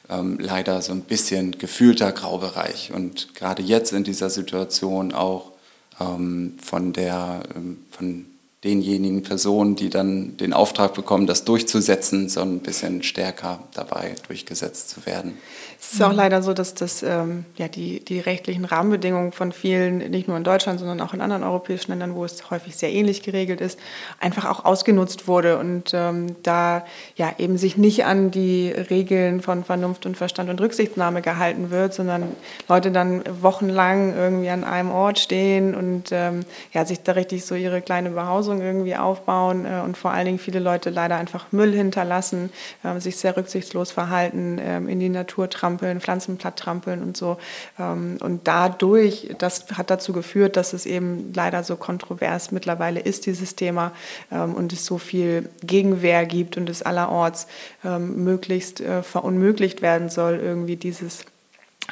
ähm, 0.09 0.39
leider 0.41 0.83
so 0.83 0.93
ein 0.93 1.03
bisschen 1.03 1.57
gefühlter 1.59 2.11
Graubereich. 2.11 2.93
Und 2.93 3.35
gerade 3.37 3.63
jetzt 3.63 3.93
in 3.93 4.03
dieser 4.03 4.31
Situation 4.31 5.13
auch 5.13 5.53
ähm, 6.01 6.57
von, 6.61 6.93
der, 6.93 7.43
von 7.91 8.27
denjenigen 8.65 9.23
Personen, 9.25 9.75
die 9.75 9.91
dann 9.91 10.37
den 10.37 10.53
Auftrag 10.53 10.95
bekommen, 10.95 11.27
das 11.27 11.45
durchzusetzen, 11.45 12.29
so 12.29 12.43
ein 12.43 12.61
bisschen 12.61 13.03
stärker 13.03 13.59
dabei 13.75 14.15
durchgesetzt 14.29 14.91
zu 14.91 15.05
werden. 15.05 15.39
Es 15.81 15.95
ist 15.95 16.03
auch 16.03 16.13
leider 16.13 16.43
so, 16.43 16.55
dass 16.55 16.75
das, 16.75 17.03
ähm, 17.03 17.45
ja, 17.57 17.67
die, 17.67 18.05
die 18.05 18.21
rechtlichen 18.21 18.65
Rahmenbedingungen 18.65 19.33
von 19.33 19.51
vielen, 19.51 19.99
nicht 19.99 20.29
nur 20.29 20.37
in 20.37 20.45
Deutschland, 20.45 20.79
sondern 20.79 21.01
auch 21.01 21.13
in 21.13 21.21
anderen 21.21 21.43
europäischen 21.43 21.91
Ländern, 21.91 22.15
wo 22.15 22.25
es 22.25 22.51
häufig 22.51 22.77
sehr 22.77 22.93
ähnlich 22.93 23.23
geregelt 23.23 23.61
ist, 23.61 23.81
einfach 24.21 24.49
auch 24.49 24.65
ausgenutzt 24.65 25.27
wurde 25.27 25.59
und 25.59 25.91
ähm, 25.93 26.37
da 26.45 26.87
ja 27.17 27.33
eben 27.37 27.59
sich 27.59 27.77
nicht 27.77 28.05
an 28.05 28.31
die 28.31 28.71
Regeln 28.71 29.43
von 29.43 29.65
Vernunft 29.65 30.07
und 30.07 30.17
Verstand 30.17 30.51
und 30.51 30.61
Rücksichtnahme 30.61 31.21
gehalten 31.21 31.71
wird, 31.71 31.95
sondern 31.95 32.29
Leute 32.69 32.93
dann 32.93 33.25
wochenlang 33.43 34.17
irgendwie 34.17 34.51
an 34.51 34.63
einem 34.63 34.93
Ort 34.93 35.19
stehen 35.19 35.75
und 35.75 36.11
ähm, 36.13 36.45
ja, 36.73 36.87
sich 36.87 37.03
da 37.03 37.13
richtig 37.13 37.45
so 37.45 37.57
ihre 37.57 37.83
kleine 37.83 38.11
Behausung 38.11 38.52
Verwahrlosung 38.53 38.61
irgendwie 38.61 38.97
aufbauen 38.97 39.65
äh, 39.67 39.81
und 39.85 39.97
vor 39.97 40.11
allen 40.13 40.27
Dingen 40.27 40.39
viele 40.39 40.59
Leute 40.59 40.91
leider 40.91 41.17
einfach 41.17 41.47
Müll 41.53 41.73
hinterlassen, 41.73 42.51
äh, 42.83 42.99
sich 43.01 43.17
sehr 43.17 43.37
rücksichtslos 43.37 43.91
verhalten, 43.91 44.59
äh, 44.59 44.79
in 44.79 45.01
die 45.01 45.09
Natur 45.09 45.49
trampeln, 45.49 46.01
Pflanzen 46.01 46.37
platt 46.37 46.59
trampeln 46.59 47.03
und 47.03 47.17
so. 47.17 47.39
Ähm, 47.79 48.19
und 48.21 48.47
dadurch, 48.47 49.31
das 49.39 49.67
hat 49.77 49.91
dazu 49.91 50.13
geführt, 50.13 50.57
dass 50.57 50.73
es 50.73 50.87
eben 50.87 51.33
leider 51.35 51.63
so 51.63 51.77
kontrovers 51.77 52.53
mittlerweile 52.53 53.01
ist, 53.01 53.27
dieses 53.27 53.57
Thema, 53.57 53.93
ähm, 54.31 54.55
und 54.55 54.73
es 54.73 54.85
so 54.85 54.99
viel 54.99 55.49
Gegenwehr 55.63 56.27
gibt 56.27 56.57
und 56.57 56.69
es 56.69 56.83
allerorts 56.83 57.47
ähm, 57.85 58.25
möglichst 58.25 58.81
äh, 58.81 59.03
verunmöglicht 59.03 59.83
werden 59.83 60.09
soll, 60.09 60.39
irgendwie 60.43 60.77
dieses 60.77 61.25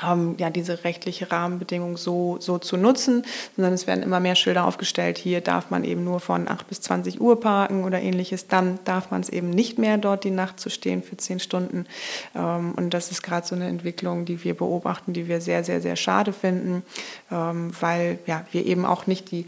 ähm, 0.07 0.35
ja, 0.39 0.51
diese 0.51 0.85
rechtliche 0.85 1.31
Rahmenbedingung 1.31 1.97
so, 1.97 2.37
so 2.41 2.59
zu 2.59 2.77
nutzen, 2.77 3.25
sondern 3.57 3.75
es 3.75 3.87
werden 3.87 4.03
immer 4.03 4.21
mehr 4.21 4.35
Schilder 4.35 4.65
aufgestellt. 4.65 5.19
Hier 5.19 5.41
darf 5.41 5.71
man 5.71 5.85
eben 5.85 6.05
nur 6.05 6.21
von 6.21 6.49
8 6.49 6.69
bis 6.69 6.81
20 6.81 7.21
Uhr 7.21 7.41
parken 7.41 7.85
oder 7.85 8.01
ähnliches. 8.01 8.49
Dann 8.49 8.79
darf 8.85 9.11
man 9.11 9.21
es 9.21 9.29
eben 9.29 9.51
nicht 9.51 9.79
mehr, 9.79 9.99
dort 9.99 10.25
die 10.25 10.31
Nacht 10.31 10.61
zu 10.61 10.71
stehen 10.71 11.03
für 11.03 11.17
10 11.17 11.41
Stunden. 11.41 11.87
Ähm, 12.35 12.73
und 12.77 12.95
das 12.95 13.11
ist 13.11 13.23
gerade 13.23 13.47
so 13.47 13.55
eine 13.55 13.69
Entwicklung, 13.69 14.25
die 14.25 14.43
wir 14.45 14.55
beobachten, 14.55 15.13
die 15.13 15.29
wir 15.29 15.41
sehr, 15.41 15.65
sehr, 15.65 15.81
sehr 15.81 15.97
schade 15.97 16.33
finden, 16.33 16.83
ähm, 17.31 17.73
weil 17.81 18.19
ja, 18.27 18.45
wir 18.53 18.67
eben 18.67 18.85
auch 18.85 19.07
nicht 19.07 19.31
die 19.31 19.47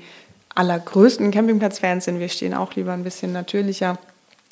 allergrößten 0.55 1.31
Campingplatzfans 1.31 2.05
sind. 2.05 2.21
Wir 2.21 2.29
stehen 2.29 2.55
auch 2.55 2.75
lieber 2.75 2.93
ein 2.93 3.05
bisschen 3.05 3.33
natürlicher 3.33 3.99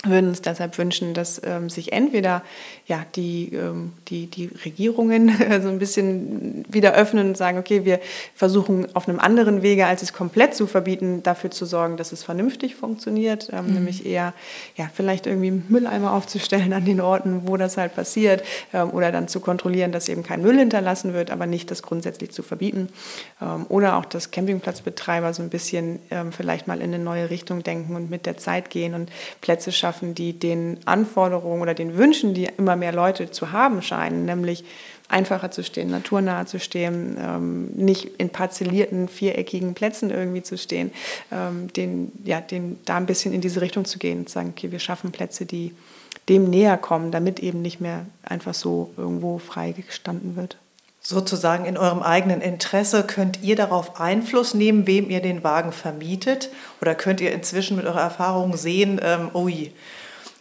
würden 0.05 0.31
uns 0.31 0.41
deshalb 0.41 0.79
wünschen, 0.79 1.13
dass 1.13 1.43
ähm, 1.45 1.69
sich 1.69 1.93
entweder 1.93 2.43
ja, 2.87 3.05
die, 3.15 3.53
ähm, 3.55 3.93
die, 4.09 4.27
die 4.27 4.47
Regierungen 4.65 5.29
so 5.63 5.69
ein 5.69 5.79
bisschen 5.79 6.65
wieder 6.69 6.95
öffnen 6.95 7.29
und 7.29 7.37
sagen, 7.37 7.59
okay, 7.59 7.85
wir 7.85 8.01
versuchen 8.35 8.95
auf 8.97 9.09
einem 9.09 9.21
anderen 9.21 9.63
Wege, 9.63 9.87
als 9.87 10.03
es 10.03 10.15
komplett 10.15 10.55
zu 10.55 10.67
verbieten, 10.67 11.23
dafür 11.23 11.51
zu 11.51 11.67
sorgen, 11.67 11.99
dass 11.99 12.13
es 12.13 12.25
vernünftig 12.25 12.77
funktioniert, 12.77 13.51
ähm, 13.53 13.67
mhm. 13.67 13.75
nämlich 13.75 14.07
eher 14.07 14.33
ja, 14.77 14.89
vielleicht 14.93 15.27
irgendwie 15.27 15.51
Mülleimer 15.51 16.15
aufzustellen 16.15 16.73
an 16.73 16.87
den 16.87 17.03
Orten, 17.03 17.43
wo 17.47 17.59
das 17.59 17.77
halt 17.77 17.95
passiert 17.95 18.43
ähm, 18.73 18.91
oder 18.91 19.13
dann 19.13 19.29
zu 19.29 19.41
kontrollieren, 19.41 19.93
dass 19.93 20.09
eben 20.09 20.23
kein 20.23 20.41
Müll 20.41 20.59
hinterlassen 20.59 21.13
wird, 21.13 21.31
aber 21.31 21.47
nicht 21.47 21.71
das 21.71 21.83
grundsätzlich 21.83 22.31
zu 22.31 22.43
verbieten 22.43 22.89
ähm, 23.43 23.67
oder 23.69 23.99
auch, 23.99 24.07
dass 24.07 24.31
Campingplatzbetreiber 24.31 25.35
so 25.35 25.43
ein 25.43 25.51
bisschen 25.51 25.99
ähm, 26.11 26.33
vielleicht 26.33 26.67
mal 26.67 26.79
in 26.79 26.95
eine 26.95 27.05
neue 27.05 27.29
Richtung 27.29 27.63
denken 27.63 27.97
und 27.97 28.09
mit 28.09 28.25
der 28.25 28.39
Zeit 28.39 28.71
gehen 28.71 28.95
und 28.95 29.11
Plätze 29.43 29.71
schaffen, 29.73 29.90
schaffen, 29.91 30.15
die 30.15 30.39
den 30.39 30.79
Anforderungen 30.85 31.63
oder 31.63 31.75
den 31.75 31.97
Wünschen, 31.97 32.33
die 32.33 32.49
immer 32.57 32.77
mehr 32.77 32.93
Leute 32.93 33.33
zu 33.33 33.51
haben 33.51 33.83
scheinen, 33.83 34.25
nämlich 34.25 34.65
einfacher 35.09 35.51
zu 35.51 35.65
stehen, 35.65 35.91
naturnahe 35.91 36.47
zu 36.47 36.61
stehen, 36.61 37.17
ähm, 37.21 37.67
nicht 37.75 38.05
in 38.19 38.31
parzellierten, 38.31 39.09
viereckigen 39.09 39.75
Plätzen 39.75 40.11
irgendwie 40.11 40.43
zu 40.43 40.57
stehen, 40.57 40.93
ähm, 41.33 41.73
den, 41.73 42.13
ja, 42.25 42.41
den, 42.41 42.79
da 42.85 42.97
ein 42.97 43.07
bisschen 43.07 43.33
in 43.33 43.41
diese 43.41 43.61
Richtung 43.61 43.85
zu 43.85 43.99
gehen 43.99 44.21
und 44.21 44.29
zu 44.29 44.35
sagen, 44.35 44.55
okay, 44.57 44.71
wir 44.71 44.79
schaffen 44.79 45.11
Plätze, 45.11 45.45
die 45.45 45.75
dem 46.29 46.49
näher 46.49 46.77
kommen, 46.77 47.11
damit 47.11 47.41
eben 47.41 47.61
nicht 47.61 47.81
mehr 47.81 48.07
einfach 48.23 48.55
so 48.55 48.93
irgendwo 48.97 49.39
frei 49.39 49.73
gestanden 49.73 50.37
wird. 50.37 50.57
Sozusagen 51.03 51.65
in 51.65 51.79
eurem 51.79 52.03
eigenen 52.03 52.43
Interesse 52.43 53.05
könnt 53.05 53.43
ihr 53.43 53.57
darauf 53.57 53.99
Einfluss 54.01 54.53
nehmen, 54.53 54.87
wem 54.87 55.09
ihr 55.09 55.23
den 55.23 55.43
Wagen 55.43 55.73
vermietet? 55.73 56.51
Oder 56.83 56.95
könnt 56.95 57.23
ihr 57.23 57.33
inzwischen 57.33 57.77
mit 57.77 57.87
eurer 57.87 58.03
Erfahrung 58.03 58.57
sehen, 58.57 59.01
ähm, 59.03 59.31
ui, 59.35 59.73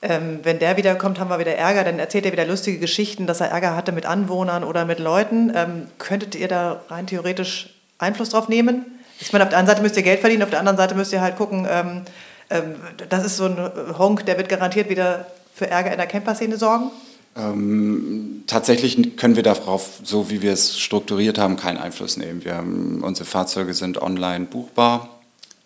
ähm, 0.01 0.39
wenn 0.43 0.59
der 0.59 0.77
wiederkommt, 0.77 1.19
haben 1.19 1.29
wir 1.29 1.39
wieder 1.39 1.55
Ärger, 1.55 1.83
dann 1.83 1.99
erzählt 1.99 2.25
er 2.25 2.31
wieder 2.31 2.45
lustige 2.45 2.79
Geschichten, 2.79 3.27
dass 3.27 3.41
er 3.41 3.51
Ärger 3.51 3.75
hatte 3.75 3.91
mit 3.91 4.05
Anwohnern 4.05 4.63
oder 4.63 4.85
mit 4.85 4.99
Leuten. 4.99 5.51
Ähm, 5.55 5.87
könntet 5.97 6.35
ihr 6.35 6.47
da 6.47 6.81
rein 6.89 7.07
theoretisch 7.07 7.73
Einfluss 7.97 8.29
drauf 8.29 8.47
nehmen? 8.47 8.85
Ich 9.19 9.33
meine, 9.33 9.43
auf 9.43 9.49
der 9.49 9.59
einen 9.59 9.67
Seite 9.67 9.81
müsst 9.81 9.97
ihr 9.97 10.03
Geld 10.03 10.21
verdienen, 10.21 10.43
auf 10.43 10.49
der 10.49 10.59
anderen 10.59 10.77
Seite 10.77 10.95
müsst 10.95 11.11
ihr 11.11 11.19
halt 11.21 11.35
gucken, 11.35 11.67
ähm, 11.69 12.03
ähm, 12.49 12.75
das 13.09 13.25
ist 13.25 13.37
so 13.37 13.45
ein 13.45 13.97
Honk, 13.97 14.25
der 14.25 14.37
wird 14.37 14.47
garantiert 14.47 14.89
wieder 14.89 15.25
für 15.53 15.69
Ärger 15.69 15.91
in 15.91 15.97
der 15.97 16.07
Camper-Szene 16.07 16.57
sorgen. 16.57 16.91
Ähm, 17.35 18.43
tatsächlich 18.47 19.15
können 19.17 19.35
wir 19.35 19.43
darauf, 19.43 20.01
so 20.03 20.29
wie 20.29 20.41
wir 20.41 20.51
es 20.51 20.79
strukturiert 20.79 21.37
haben, 21.37 21.55
keinen 21.55 21.77
Einfluss 21.77 22.17
nehmen. 22.17 22.43
Wir 22.43 22.55
haben, 22.55 23.01
unsere 23.03 23.25
Fahrzeuge 23.25 23.73
sind 23.73 24.01
online 24.01 24.45
buchbar 24.45 25.09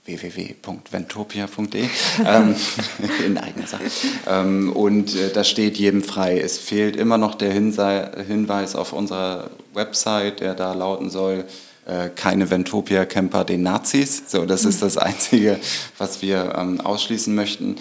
www.ventopia.de 0.05 1.85
ähm, 2.25 2.55
in 3.25 3.37
eigener 3.37 3.67
Sache. 3.67 3.83
Ähm, 4.27 4.73
und 4.73 5.15
äh, 5.15 5.31
das 5.31 5.49
steht 5.49 5.77
jedem 5.77 6.03
frei. 6.03 6.39
Es 6.39 6.57
fehlt 6.57 6.95
immer 6.95 7.17
noch 7.17 7.35
der 7.35 7.53
Hinsei 7.53 8.11
Hinweis 8.27 8.75
auf 8.75 8.91
unserer 8.93 9.49
Website, 9.73 10.41
der 10.41 10.55
da 10.55 10.73
lauten 10.73 11.09
soll, 11.09 11.45
äh, 11.85 12.09
keine 12.09 12.49
Ventopia-Camper 12.49 13.45
den 13.45 13.63
Nazis. 13.63 14.23
So, 14.27 14.45
das 14.45 14.65
ist 14.65 14.81
das 14.81 14.97
Einzige, 14.97 15.59
was 15.97 16.21
wir 16.21 16.53
ähm, 16.57 16.81
ausschließen 16.81 17.33
möchten. 17.33 17.77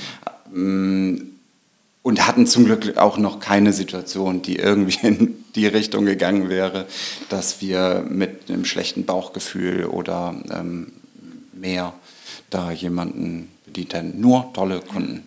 Ähm, 0.55 1.32
und 2.03 2.27
hatten 2.27 2.47
zum 2.47 2.65
Glück 2.65 2.97
auch 2.97 3.17
noch 3.19 3.39
keine 3.41 3.73
Situation, 3.73 4.43
die 4.43 4.57
irgendwie 4.57 5.07
in 5.07 5.45
die 5.55 5.67
Richtung 5.67 6.05
gegangen 6.05 6.49
wäre, 6.49 6.87
dass 7.29 7.61
wir 7.61 8.05
mit 8.09 8.49
einem 8.51 8.65
schlechten 8.65 9.05
Bauchgefühl 9.05 9.87
oder 9.87 10.35
ähm, 10.51 10.93
mehr 11.53 11.93
da 12.51 12.71
jemanden 12.71 13.49
bedient, 13.67 13.93
denn 13.93 14.21
nur 14.21 14.53
tolle 14.53 14.81
Kunden. 14.81 15.27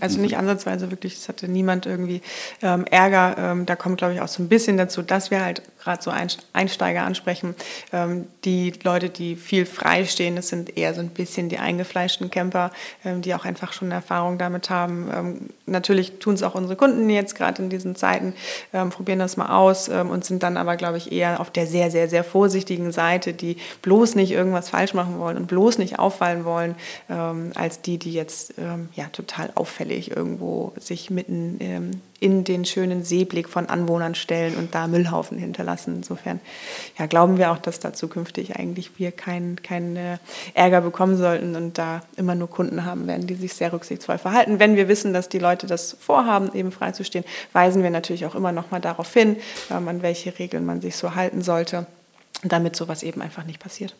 Also 0.00 0.20
nicht 0.20 0.36
ansatzweise 0.36 0.90
wirklich, 0.90 1.14
es 1.14 1.28
hatte 1.28 1.48
niemand 1.48 1.86
irgendwie 1.86 2.20
ähm, 2.62 2.84
Ärger. 2.84 3.36
Ähm, 3.38 3.66
da 3.66 3.76
kommt, 3.76 3.98
glaube 3.98 4.14
ich, 4.14 4.20
auch 4.20 4.28
so 4.28 4.42
ein 4.42 4.48
bisschen 4.48 4.76
dazu, 4.76 5.02
dass 5.02 5.30
wir 5.30 5.42
halt 5.42 5.62
gerade 5.80 6.02
so 6.02 6.12
Einsteiger 6.52 7.02
ansprechen. 7.02 7.54
Ähm, 7.92 8.26
die 8.44 8.72
Leute, 8.82 9.08
die 9.08 9.36
viel 9.36 9.66
frei 9.66 10.04
stehen, 10.04 10.36
das 10.36 10.48
sind 10.48 10.76
eher 10.76 10.94
so 10.94 11.00
ein 11.00 11.08
bisschen 11.08 11.48
die 11.48 11.58
eingefleischten 11.58 12.30
Camper, 12.30 12.70
ähm, 13.04 13.22
die 13.22 13.34
auch 13.34 13.44
einfach 13.44 13.72
schon 13.72 13.90
Erfahrung 13.90 14.38
damit 14.38 14.70
haben. 14.70 15.10
Ähm, 15.14 15.48
natürlich 15.66 16.18
tun 16.18 16.34
es 16.34 16.42
auch 16.42 16.54
unsere 16.54 16.76
Kunden 16.76 17.08
jetzt 17.10 17.34
gerade 17.34 17.62
in 17.62 17.70
diesen 17.70 17.96
Zeiten, 17.96 18.34
probieren 18.90 19.18
das 19.20 19.36
mal 19.36 19.56
aus 19.56 19.88
und 19.88 20.24
sind 20.24 20.42
dann 20.42 20.56
aber, 20.56 20.76
glaube 20.76 20.98
ich, 20.98 21.12
eher 21.12 21.40
auf 21.40 21.50
der 21.50 21.66
sehr, 21.66 21.90
sehr, 21.90 22.08
sehr 22.08 22.24
vorsichtigen 22.24 22.90
Seite, 22.90 23.32
die 23.32 23.56
bloß 23.82 24.16
nicht 24.16 24.32
irgendwas 24.32 24.68
falsch 24.68 24.94
machen 24.94 25.18
wollen 25.18 25.36
und 25.36 25.46
bloß 25.46 25.78
nicht 25.78 25.98
auffallen 25.98 26.44
wollen, 26.44 26.74
als 27.54 27.82
die, 27.82 27.98
die 27.98 28.12
jetzt 28.12 28.54
ja 28.94 29.06
total 29.12 29.50
auffällig 29.54 30.10
irgendwo 30.10 30.72
sich 30.78 31.10
mitten 31.10 32.00
in 32.20 32.44
den 32.44 32.66
schönen 32.66 33.02
Seeblick 33.02 33.48
von 33.48 33.70
Anwohnern 33.70 34.14
stellen 34.14 34.56
und 34.56 34.74
da 34.74 34.86
Müllhaufen 34.86 35.38
hinterlassen. 35.38 35.96
Insofern 35.96 36.38
ja, 36.98 37.06
glauben 37.06 37.38
wir 37.38 37.50
auch, 37.50 37.58
dass 37.58 37.80
da 37.80 37.94
zukünftig 37.94 38.56
eigentlich 38.56 38.98
wir 38.98 39.10
keinen 39.10 39.60
kein, 39.62 39.96
äh, 39.96 40.18
Ärger 40.52 40.82
bekommen 40.82 41.16
sollten 41.16 41.56
und 41.56 41.78
da 41.78 42.02
immer 42.16 42.34
nur 42.34 42.50
Kunden 42.50 42.84
haben 42.84 43.06
werden, 43.06 43.26
die 43.26 43.34
sich 43.34 43.54
sehr 43.54 43.72
rücksichtsvoll 43.72 44.18
verhalten. 44.18 44.58
Wenn 44.58 44.76
wir 44.76 44.86
wissen, 44.86 45.14
dass 45.14 45.30
die 45.30 45.38
Leute 45.38 45.66
das 45.66 45.96
vorhaben, 45.98 46.54
eben 46.54 46.72
freizustehen, 46.72 47.24
weisen 47.54 47.82
wir 47.82 47.90
natürlich 47.90 48.26
auch 48.26 48.34
immer 48.34 48.52
noch 48.52 48.70
mal 48.70 48.80
darauf 48.80 49.12
hin, 49.12 49.36
ähm, 49.70 49.88
an 49.88 50.02
welche 50.02 50.38
Regeln 50.38 50.66
man 50.66 50.82
sich 50.82 50.96
so 50.96 51.14
halten 51.14 51.40
sollte, 51.40 51.86
damit 52.42 52.76
sowas 52.76 53.02
eben 53.02 53.22
einfach 53.22 53.44
nicht 53.44 53.60
passiert. 53.60 53.94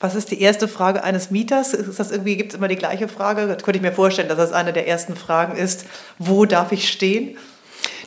Was 0.00 0.14
ist 0.14 0.30
die 0.30 0.40
erste 0.40 0.66
Frage 0.66 1.04
eines 1.04 1.30
Mieters? 1.30 1.74
Ist 1.74 2.00
das 2.00 2.10
irgendwie, 2.10 2.36
gibt 2.36 2.52
es 2.52 2.58
immer 2.58 2.68
die 2.68 2.76
gleiche 2.76 3.06
Frage? 3.06 3.46
Das 3.46 3.62
könnte 3.62 3.76
ich 3.76 3.82
mir 3.82 3.92
vorstellen, 3.92 4.28
dass 4.28 4.38
das 4.38 4.52
eine 4.52 4.72
der 4.72 4.88
ersten 4.88 5.14
Fragen 5.14 5.56
ist. 5.56 5.84
Wo 6.18 6.46
darf 6.46 6.72
ich 6.72 6.88
stehen? 6.88 7.36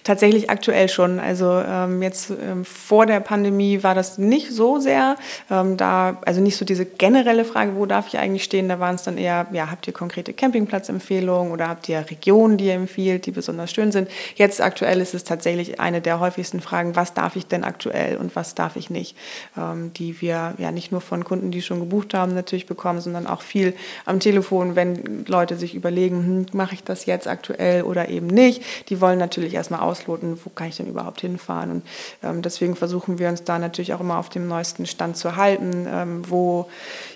Tatsächlich 0.04 0.50
aktuell 0.50 0.90
schon. 0.90 1.20
Also 1.20 1.64
ähm, 1.66 2.02
jetzt 2.02 2.30
ähm, 2.30 2.66
vor 2.66 3.06
der 3.06 3.22
Pandemie 3.22 3.84
war 3.84 3.96
das 3.96 4.18
nicht 4.18 4.52
so 4.52 4.78
sehr. 4.80 5.16
Ähm, 5.50 5.78
da, 5.78 6.18
also 6.26 6.42
nicht 6.42 6.58
so 6.58 6.66
diese 6.66 6.86
generelle 6.86 7.46
Frage, 7.46 7.78
wo 7.78 7.86
darf 7.86 8.08
ich 8.08 8.18
eigentlich 8.18 8.44
stehen? 8.44 8.68
Da 8.68 8.82
waren 8.82 8.96
es 8.96 9.04
dann 9.04 9.18
eher, 9.18 9.48
ja, 9.54 9.72
habt 9.72 9.88
ihr 9.88 9.94
konkrete 9.94 10.34
Campingplatzempfehlungen 10.34 11.54
oder 11.54 11.70
habt 11.70 11.88
ihr 11.88 12.04
Regionen, 12.10 12.58
die 12.58 12.66
ihr 12.66 12.74
empfiehlt, 12.74 13.26
die 13.26 13.32
besonders 13.32 13.72
schön 13.72 13.94
sind? 13.94 14.10
Jetzt 14.36 14.62
aktuell 14.62 15.00
ist 15.00 15.14
es 15.14 15.24
tatsächlich 15.24 15.80
eine 15.80 16.02
der 16.02 16.20
häufigsten 16.20 16.60
Fragen, 16.60 16.98
was 16.98 17.14
darf 17.14 17.38
ich 17.38 17.48
denn 17.48 17.64
aktuell 17.64 18.18
und 18.18 18.36
was 18.36 18.56
darf 18.56 18.76
ich 18.76 18.90
nicht? 18.90 19.16
Ähm, 19.58 19.94
die 19.94 20.20
wir 20.20 20.54
ja 20.58 20.72
nicht 20.74 20.92
nur 20.92 21.00
von 21.00 21.24
Kunden, 21.24 21.50
die 21.50 21.62
schon 21.62 21.80
gebucht 21.80 22.14
haben, 22.14 22.36
natürlich 22.36 22.66
bekommen, 22.66 23.00
sondern 23.00 23.26
auch 23.26 23.42
viel 23.42 23.74
am 24.04 24.20
Telefon, 24.20 24.76
wenn 24.76 25.24
Leute 25.28 25.56
sich 25.56 25.76
überlegen, 25.76 26.18
hm, 26.18 26.46
mache 26.52 26.76
ich 26.76 26.84
das 26.84 27.06
jetzt 27.06 27.28
aktuell 27.28 27.84
oder 27.84 28.10
eben 28.10 28.28
nicht. 28.28 28.90
Die 28.90 29.00
wollen 29.00 29.18
natürlich 29.18 29.54
erstmal 29.54 29.80
aus 29.80 29.93
ausloten, 29.94 30.40
wo 30.44 30.50
kann 30.50 30.70
ich 30.70 30.78
denn 30.78 30.88
überhaupt 30.88 31.22
hinfahren. 31.22 31.72
Und 31.72 31.84
ähm, 32.24 32.42
deswegen 32.42 32.76
versuchen 32.76 33.20
wir 33.20 33.30
uns 33.30 33.44
da 33.44 33.60
natürlich 33.60 33.94
auch 33.94 34.00
immer 34.00 34.18
auf 34.18 34.30
dem 34.30 34.48
neuesten 34.48 34.86
Stand 34.88 35.18
zu 35.18 35.36
halten. 35.36 35.88
Ähm, 35.88 36.22
wo 36.28 36.68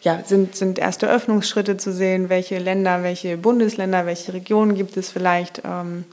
ja, 0.04 0.22
sind, 0.24 0.56
sind 0.56 0.78
erste 0.78 1.10
Öffnungsschritte 1.10 1.78
zu 1.78 1.92
sehen, 1.92 2.30
welche 2.30 2.60
Länder, 2.60 3.02
welche 3.02 3.38
Bundesländer, 3.38 4.06
welche 4.06 4.34
Regionen 4.34 4.76
gibt 4.76 4.96
es 4.96 5.10
vielleicht. 5.10 5.64
Ähm, 5.66 6.06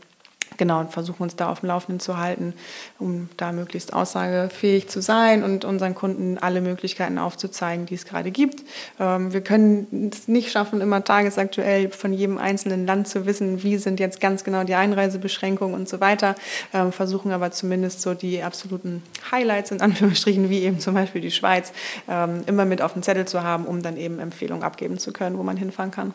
genau, 0.56 0.80
und 0.80 0.92
versuchen 0.92 1.22
uns 1.22 1.36
da 1.36 1.48
auf 1.48 1.60
dem 1.60 1.68
Laufenden 1.68 2.00
zu 2.00 2.18
halten, 2.18 2.54
um 2.98 3.28
da 3.36 3.52
möglichst 3.52 3.92
aussagefähig 3.92 4.88
zu 4.88 5.00
sein 5.00 5.42
und 5.42 5.64
unseren 5.64 5.94
Kunden 5.94 6.38
alle 6.38 6.60
Möglichkeiten 6.60 7.18
aufzuzeigen, 7.18 7.86
die 7.86 7.94
es 7.94 8.04
gerade 8.04 8.30
gibt. 8.30 8.62
Ähm, 8.98 9.32
wir 9.32 9.40
können 9.40 10.10
es 10.12 10.28
nicht 10.28 10.50
schaffen, 10.50 10.80
immer 10.80 11.04
tagesaktuell 11.04 11.90
von 11.90 12.12
jedem 12.12 12.38
einzelnen 12.38 12.86
Land 12.86 13.08
zu 13.08 13.26
wissen, 13.26 13.62
wie 13.62 13.76
sind 13.78 14.00
jetzt 14.00 14.20
ganz 14.20 14.44
genau 14.44 14.64
die 14.64 14.74
Einreisebeschränkungen 14.74 15.74
und 15.74 15.88
so 15.88 16.00
weiter, 16.00 16.34
ähm, 16.72 16.92
versuchen 16.92 17.32
aber 17.32 17.50
zumindest 17.50 18.02
so 18.02 18.14
die 18.14 18.42
absoluten 18.42 19.02
Highlights 19.30 19.70
in 19.70 19.80
Anführungsstrichen, 19.80 20.50
wie 20.50 20.62
eben 20.62 20.80
zum 20.80 20.94
Beispiel 20.94 21.20
die 21.20 21.30
Schweiz, 21.30 21.72
ähm, 22.08 22.42
immer 22.46 22.64
mit 22.64 22.82
auf 22.82 22.92
dem 22.92 23.02
Zettel 23.02 23.26
zu 23.26 23.42
haben, 23.42 23.66
um 23.66 23.82
dann 23.82 23.96
eben 23.96 24.18
Empfehlungen 24.18 24.62
abgeben 24.62 24.98
zu 24.98 25.12
können, 25.12 25.38
wo 25.38 25.42
man 25.42 25.56
hinfahren 25.56 25.90
kann. 25.90 26.14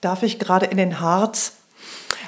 Darf 0.00 0.22
ich 0.22 0.38
gerade 0.38 0.66
in 0.66 0.76
den 0.76 1.00
Harz 1.00 1.57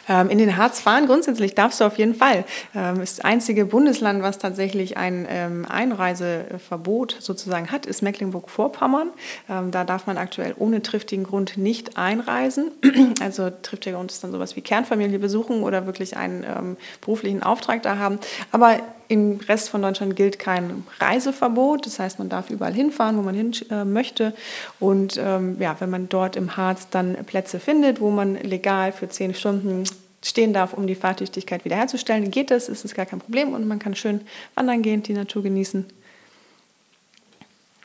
in 0.09 0.39
den 0.39 0.57
Harz 0.57 0.81
fahren, 0.81 1.07
grundsätzlich 1.07 1.55
darfst 1.55 1.81
du 1.81 1.85
auf 1.85 1.99
jeden 1.99 2.15
Fall. 2.15 2.45
Ähm, 2.75 2.99
das 2.99 3.21
einzige 3.21 3.65
Bundesland, 3.65 4.23
was 4.23 4.39
tatsächlich 4.39 4.97
ein 4.97 5.27
ähm, 5.29 5.67
Einreiseverbot 5.69 7.17
sozusagen 7.21 7.71
hat, 7.71 7.87
ist 7.87 8.03
Mecklenburg-Vorpommern. 8.03 9.11
Da 9.47 9.85
darf 9.85 10.07
man 10.07 10.17
aktuell 10.17 10.55
ohne 10.59 10.83
triftigen 10.83 11.25
Grund 11.25 11.57
nicht 11.57 11.97
einreisen. 11.97 12.71
Also 13.21 13.51
triftiger 13.51 13.97
Grund 13.97 14.11
ist 14.11 14.25
dann 14.25 14.33
sowas 14.33 14.57
wie 14.57 14.61
Kernfamilie 14.61 15.19
besuchen 15.19 15.63
oder 15.63 15.87
wirklich 15.87 16.17
einen 16.17 16.77
beruflichen 17.01 17.43
Auftrag 17.43 17.83
da 17.83 17.99
haben. 17.99 18.19
Aber 18.53 18.81
im 19.11 19.41
Rest 19.49 19.71
von 19.71 19.83
Deutschland 19.83 20.15
gilt 20.15 20.39
kein 20.39 20.85
Reiseverbot. 21.01 21.85
Das 21.85 21.99
heißt, 21.99 22.21
man 22.21 22.29
darf 22.29 22.49
überall 22.49 22.73
hinfahren, 22.73 23.17
wo 23.17 23.23
man 23.23 23.35
hin 23.35 23.53
äh, 23.69 23.85
möchte. 23.85 24.33
Und 24.79 25.19
ähm, 25.21 25.57
ja, 25.59 25.75
wenn 25.81 25.91
man 25.91 26.09
dort 26.09 26.37
im 26.37 26.57
Harz 26.57 26.89
dann 26.91 27.17
Plätze 27.27 27.59
findet, 27.59 28.01
wo 28.01 28.11
man 28.11 28.37
legal 28.37 28.93
für 28.93 29.09
zehn 29.09 29.35
Stunden 29.35 29.83
stehen 30.25 30.53
darf, 30.53 30.75
um 30.75 30.87
die 30.87 30.95
Fahrtüchtigkeit 30.95 31.65
wiederherzustellen, 31.65 32.31
geht 32.31 32.53
das, 32.53 32.69
ist 32.69 32.85
es 32.85 32.95
gar 32.95 33.05
kein 33.05 33.19
Problem 33.19 33.53
und 33.53 33.67
man 33.67 33.81
kann 33.81 33.97
schön 33.97 34.21
wandern 34.55 34.81
gehen, 34.81 35.03
die 35.03 35.15
Natur 35.15 35.43
genießen. 35.43 35.87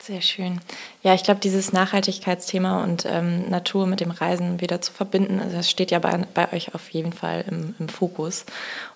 Sehr 0.06 0.20
schön. 0.20 0.60
Ja, 1.02 1.14
ich 1.14 1.24
glaube, 1.24 1.40
dieses 1.40 1.72
Nachhaltigkeitsthema 1.72 2.84
und 2.84 3.04
ähm, 3.08 3.48
Natur 3.50 3.88
mit 3.88 3.98
dem 3.98 4.12
Reisen 4.12 4.60
wieder 4.60 4.80
zu 4.80 4.92
verbinden, 4.92 5.40
also 5.40 5.56
das 5.56 5.68
steht 5.68 5.90
ja 5.90 5.98
bei, 5.98 6.24
bei 6.32 6.52
euch 6.52 6.76
auf 6.76 6.90
jeden 6.90 7.12
Fall 7.12 7.44
im, 7.50 7.74
im 7.80 7.88
Fokus. 7.88 8.44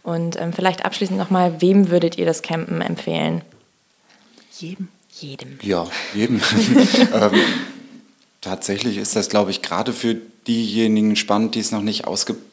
Und 0.05 0.40
ähm, 0.40 0.53
vielleicht 0.53 0.85
abschließend 0.85 1.18
nochmal, 1.18 1.61
wem 1.61 1.90
würdet 1.90 2.16
ihr 2.16 2.27
das 2.27 2.42
Campen 2.42 2.81
empfehlen? 2.81 3.42
Jedem. 4.57 4.87
Jedem. 5.12 5.59
Ja, 5.62 5.88
jedem. 6.14 6.40
ähm, 7.12 7.40
tatsächlich 8.40 8.96
ist 8.96 9.16
das, 9.16 9.29
glaube 9.29 9.51
ich, 9.51 9.62
gerade 9.62 9.92
für 9.92 10.16
diejenigen 10.46 11.16
spannend, 11.16 11.57
die 11.57 11.61
es 11.61 11.73
noch 11.73 11.83
nicht 11.83 12.07
ausgeprobiert 12.07 12.49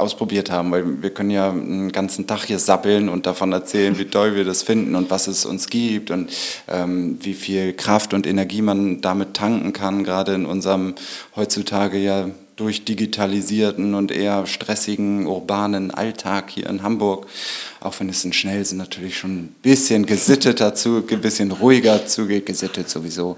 ausprobiert 0.00 0.50
haben, 0.50 0.70
weil 0.70 1.02
wir 1.02 1.10
können 1.10 1.30
ja 1.30 1.50
einen 1.50 1.92
ganzen 1.92 2.26
Tag 2.26 2.44
hier 2.44 2.58
sappeln 2.58 3.08
und 3.08 3.26
davon 3.26 3.52
erzählen, 3.52 3.98
wie 3.98 4.04
toll 4.04 4.34
wir 4.36 4.44
das 4.44 4.62
finden 4.62 4.94
und 4.94 5.10
was 5.10 5.26
es 5.26 5.46
uns 5.46 5.68
gibt 5.68 6.10
und 6.10 6.30
ähm, 6.68 7.18
wie 7.20 7.34
viel 7.34 7.72
Kraft 7.72 8.14
und 8.14 8.26
Energie 8.26 8.62
man 8.62 9.00
damit 9.00 9.34
tanken 9.34 9.72
kann, 9.72 10.04
gerade 10.04 10.34
in 10.34 10.46
unserem 10.46 10.94
heutzutage 11.36 11.98
ja 11.98 12.28
durchdigitalisierten 12.56 13.94
und 13.94 14.12
eher 14.12 14.46
stressigen 14.46 15.26
urbanen 15.26 15.90
Alltag 15.90 16.50
hier 16.50 16.68
in 16.68 16.82
Hamburg, 16.82 17.26
auch 17.80 17.98
wenn 17.98 18.08
es 18.08 18.24
in 18.24 18.32
Schnellsen 18.32 18.78
natürlich 18.78 19.18
schon 19.18 19.36
ein 19.36 19.56
bisschen 19.62 20.06
gesitteter 20.06 20.74
zu, 20.74 21.04
ein 21.10 21.20
bisschen 21.20 21.50
ruhiger 21.50 22.06
zugeht, 22.06 22.46
gesittet 22.46 22.88
sowieso, 22.88 23.36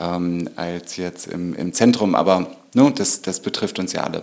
ähm, 0.00 0.50
als 0.56 0.96
jetzt 0.96 1.28
im, 1.28 1.54
im 1.54 1.72
Zentrum, 1.72 2.14
aber 2.14 2.56
no, 2.74 2.90
das, 2.90 3.22
das 3.22 3.40
betrifft 3.40 3.78
uns 3.78 3.92
ja 3.92 4.02
alle 4.02 4.22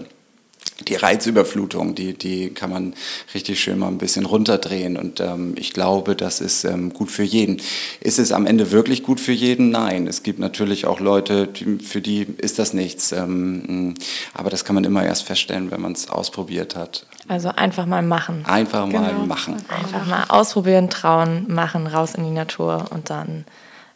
die 0.87 0.95
Reizüberflutung, 0.95 1.95
die, 1.95 2.13
die 2.13 2.49
kann 2.49 2.69
man 2.69 2.93
richtig 3.33 3.59
schön 3.59 3.79
mal 3.79 3.87
ein 3.87 3.97
bisschen 3.97 4.25
runterdrehen. 4.25 4.97
Und 4.97 5.19
ähm, 5.19 5.55
ich 5.57 5.73
glaube, 5.73 6.15
das 6.15 6.41
ist 6.41 6.63
ähm, 6.65 6.93
gut 6.93 7.11
für 7.11 7.23
jeden. 7.23 7.61
Ist 7.99 8.19
es 8.19 8.31
am 8.31 8.45
Ende 8.45 8.71
wirklich 8.71 9.03
gut 9.03 9.19
für 9.19 9.31
jeden? 9.31 9.69
Nein. 9.69 10.07
Es 10.07 10.23
gibt 10.23 10.39
natürlich 10.39 10.85
auch 10.85 10.99
Leute, 10.99 11.47
die, 11.47 11.79
für 11.79 12.01
die 12.01 12.27
ist 12.37 12.59
das 12.59 12.73
nichts. 12.73 13.11
Ähm, 13.11 13.93
aber 14.33 14.49
das 14.49 14.65
kann 14.65 14.75
man 14.75 14.83
immer 14.83 15.03
erst 15.03 15.23
feststellen, 15.23 15.71
wenn 15.71 15.81
man 15.81 15.93
es 15.93 16.09
ausprobiert 16.09 16.75
hat. 16.75 17.05
Also 17.27 17.49
einfach 17.49 17.85
mal 17.85 18.01
machen. 18.01 18.43
Einfach 18.45 18.85
genau. 18.85 19.01
mal 19.01 19.13
machen. 19.25 19.55
Einfach 19.69 20.05
mal 20.05 20.25
ausprobieren, 20.27 20.89
trauen, 20.89 21.45
machen, 21.47 21.87
raus 21.87 22.15
in 22.15 22.23
die 22.23 22.31
Natur 22.31 22.87
und 22.89 23.09
dann, 23.09 23.45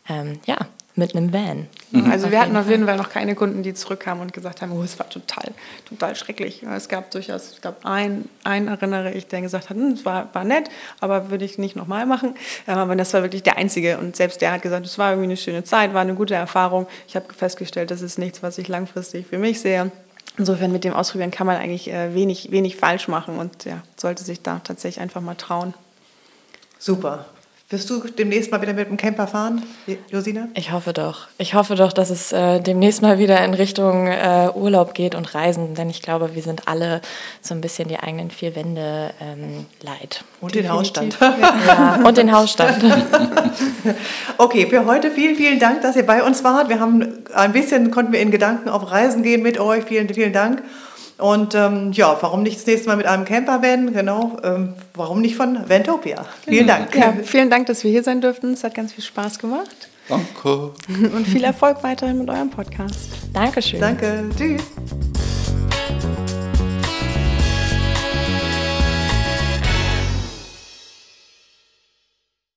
ähm, 0.07 0.39
ja, 0.45 0.57
mit 0.97 1.15
einem 1.15 1.31
Van. 1.31 1.67
Mhm. 1.91 2.11
Also 2.11 2.31
wir 2.31 2.41
hatten 2.41 2.57
auf 2.57 2.69
jeden 2.69 2.85
Fall 2.85 2.97
noch 2.97 3.09
keine 3.09 3.35
Kunden, 3.35 3.63
die 3.63 3.73
zurückkamen 3.73 4.21
und 4.21 4.33
gesagt 4.33 4.61
haben, 4.61 4.71
oh, 4.71 4.81
es 4.81 4.97
war 4.99 5.09
total, 5.09 5.51
total 5.87 6.15
schrecklich. 6.15 6.63
Es 6.63 6.89
gab 6.89 7.11
durchaus, 7.11 7.51
ich 7.53 7.61
glaube, 7.61 7.77
einen, 7.83 8.27
einen 8.43 8.67
erinnere 8.67 9.13
ich, 9.13 9.27
der 9.27 9.41
gesagt 9.41 9.69
hat, 9.69 9.77
hm, 9.77 9.91
es 9.91 10.05
war, 10.05 10.33
war 10.33 10.43
nett, 10.43 10.69
aber 10.99 11.29
würde 11.29 11.45
ich 11.45 11.57
nicht 11.57 11.75
nochmal 11.75 12.05
machen. 12.05 12.35
Ähm, 12.67 12.77
aber 12.77 12.95
das 12.95 13.13
war 13.13 13.21
wirklich 13.21 13.43
der 13.43 13.57
Einzige. 13.57 13.99
Und 13.99 14.15
selbst 14.15 14.41
der 14.41 14.51
hat 14.51 14.61
gesagt, 14.61 14.85
es 14.85 14.97
war 14.97 15.11
irgendwie 15.11 15.27
eine 15.27 15.37
schöne 15.37 15.63
Zeit, 15.63 15.93
war 15.93 16.01
eine 16.01 16.15
gute 16.15 16.33
Erfahrung. 16.33 16.87
Ich 17.07 17.15
habe 17.15 17.33
festgestellt, 17.33 17.91
das 17.91 18.01
ist 18.01 18.17
nichts, 18.17 18.41
was 18.41 18.57
ich 18.57 18.67
langfristig 18.67 19.27
für 19.27 19.37
mich 19.37 19.61
sehe. 19.61 19.91
Insofern 20.37 20.71
mit 20.71 20.83
dem 20.83 20.93
Ausprobieren 20.93 21.31
kann 21.31 21.47
man 21.47 21.57
eigentlich 21.57 21.91
äh, 21.91 22.13
wenig, 22.13 22.51
wenig 22.51 22.75
falsch 22.75 23.07
machen 23.07 23.37
und 23.37 23.65
ja, 23.65 23.81
sollte 23.95 24.23
sich 24.23 24.41
da 24.41 24.59
tatsächlich 24.63 25.01
einfach 25.01 25.21
mal 25.21 25.35
trauen. 25.35 25.73
Super. 26.79 27.25
Wirst 27.69 27.89
du 27.89 27.99
demnächst 27.99 28.49
mal 28.49 28.61
wieder 28.61 28.71
mit 28.71 28.87
dem 28.87 28.95
Camper 28.95 29.27
fahren, 29.27 29.61
Josina? 30.09 30.47
Ich 30.53 30.71
hoffe 30.71 30.93
doch. 30.93 31.27
Ich 31.37 31.53
hoffe 31.53 31.75
doch, 31.75 31.91
dass 31.91 32.09
es 32.09 32.31
äh, 32.31 32.61
demnächst 32.61 33.01
mal 33.01 33.19
wieder 33.19 33.43
in 33.43 33.53
Richtung 33.53 34.07
äh, 34.07 34.49
Urlaub 34.55 34.93
geht 34.93 35.15
und 35.15 35.35
Reisen, 35.35 35.75
denn 35.75 35.89
ich 35.89 36.01
glaube, 36.01 36.33
wir 36.33 36.41
sind 36.41 36.69
alle 36.69 37.01
so 37.41 37.53
ein 37.53 37.59
bisschen 37.59 37.89
die 37.89 37.99
eigenen 37.99 38.31
vier 38.31 38.55
Wände 38.55 39.11
ähm, 39.19 39.65
leid. 39.81 40.23
Und 40.39 40.55
den 40.55 40.71
Hausstand. 40.71 41.17
Ja, 41.19 41.99
und 42.05 42.15
den 42.15 42.31
Hausstand. 42.31 42.81
okay, 44.37 44.67
für 44.67 44.85
heute 44.85 45.11
vielen, 45.11 45.35
vielen 45.35 45.59
Dank, 45.59 45.81
dass 45.81 45.97
ihr 45.97 46.05
bei 46.05 46.23
uns 46.23 46.45
wart. 46.45 46.69
Wir 46.69 46.79
haben 46.79 47.25
ein 47.33 47.51
bisschen, 47.51 47.91
konnten 47.91 48.13
wir 48.13 48.21
in 48.21 48.31
Gedanken 48.31 48.69
auf 48.69 48.89
Reisen 48.89 49.23
gehen 49.23 49.43
mit 49.43 49.59
euch. 49.59 49.83
Vielen, 49.83 50.07
vielen 50.07 50.31
Dank. 50.31 50.63
Und 51.17 51.55
ähm, 51.55 51.91
ja, 51.93 52.15
warum 52.21 52.43
nicht 52.43 52.57
das 52.57 52.67
nächste 52.67 52.87
Mal 52.87 52.97
mit 52.97 53.07
einem 53.07 53.25
Camper-Van? 53.25 53.93
Genau, 53.93 54.37
ähm, 54.43 54.73
warum 54.93 55.21
nicht 55.21 55.35
von 55.35 55.67
Ventopia? 55.67 56.25
Vielen 56.45 56.67
Dank. 56.67 56.95
Ja, 56.95 57.13
vielen 57.23 57.49
Dank, 57.49 57.65
dass 57.67 57.83
wir 57.83 57.89
hier 57.89 58.03
sein 58.03 58.21
durften. 58.21 58.53
Es 58.53 58.63
hat 58.63 58.75
ganz 58.75 58.93
viel 58.93 59.03
Spaß 59.03 59.39
gemacht. 59.39 59.89
Danke. 60.07 60.71
Und 60.87 61.27
viel 61.27 61.43
Erfolg 61.43 61.83
weiterhin 61.83 62.19
mit 62.19 62.29
eurem 62.29 62.49
Podcast. 62.49 63.09
Dankeschön. 63.33 63.81
Danke. 63.81 64.29
Tschüss. 64.37 64.61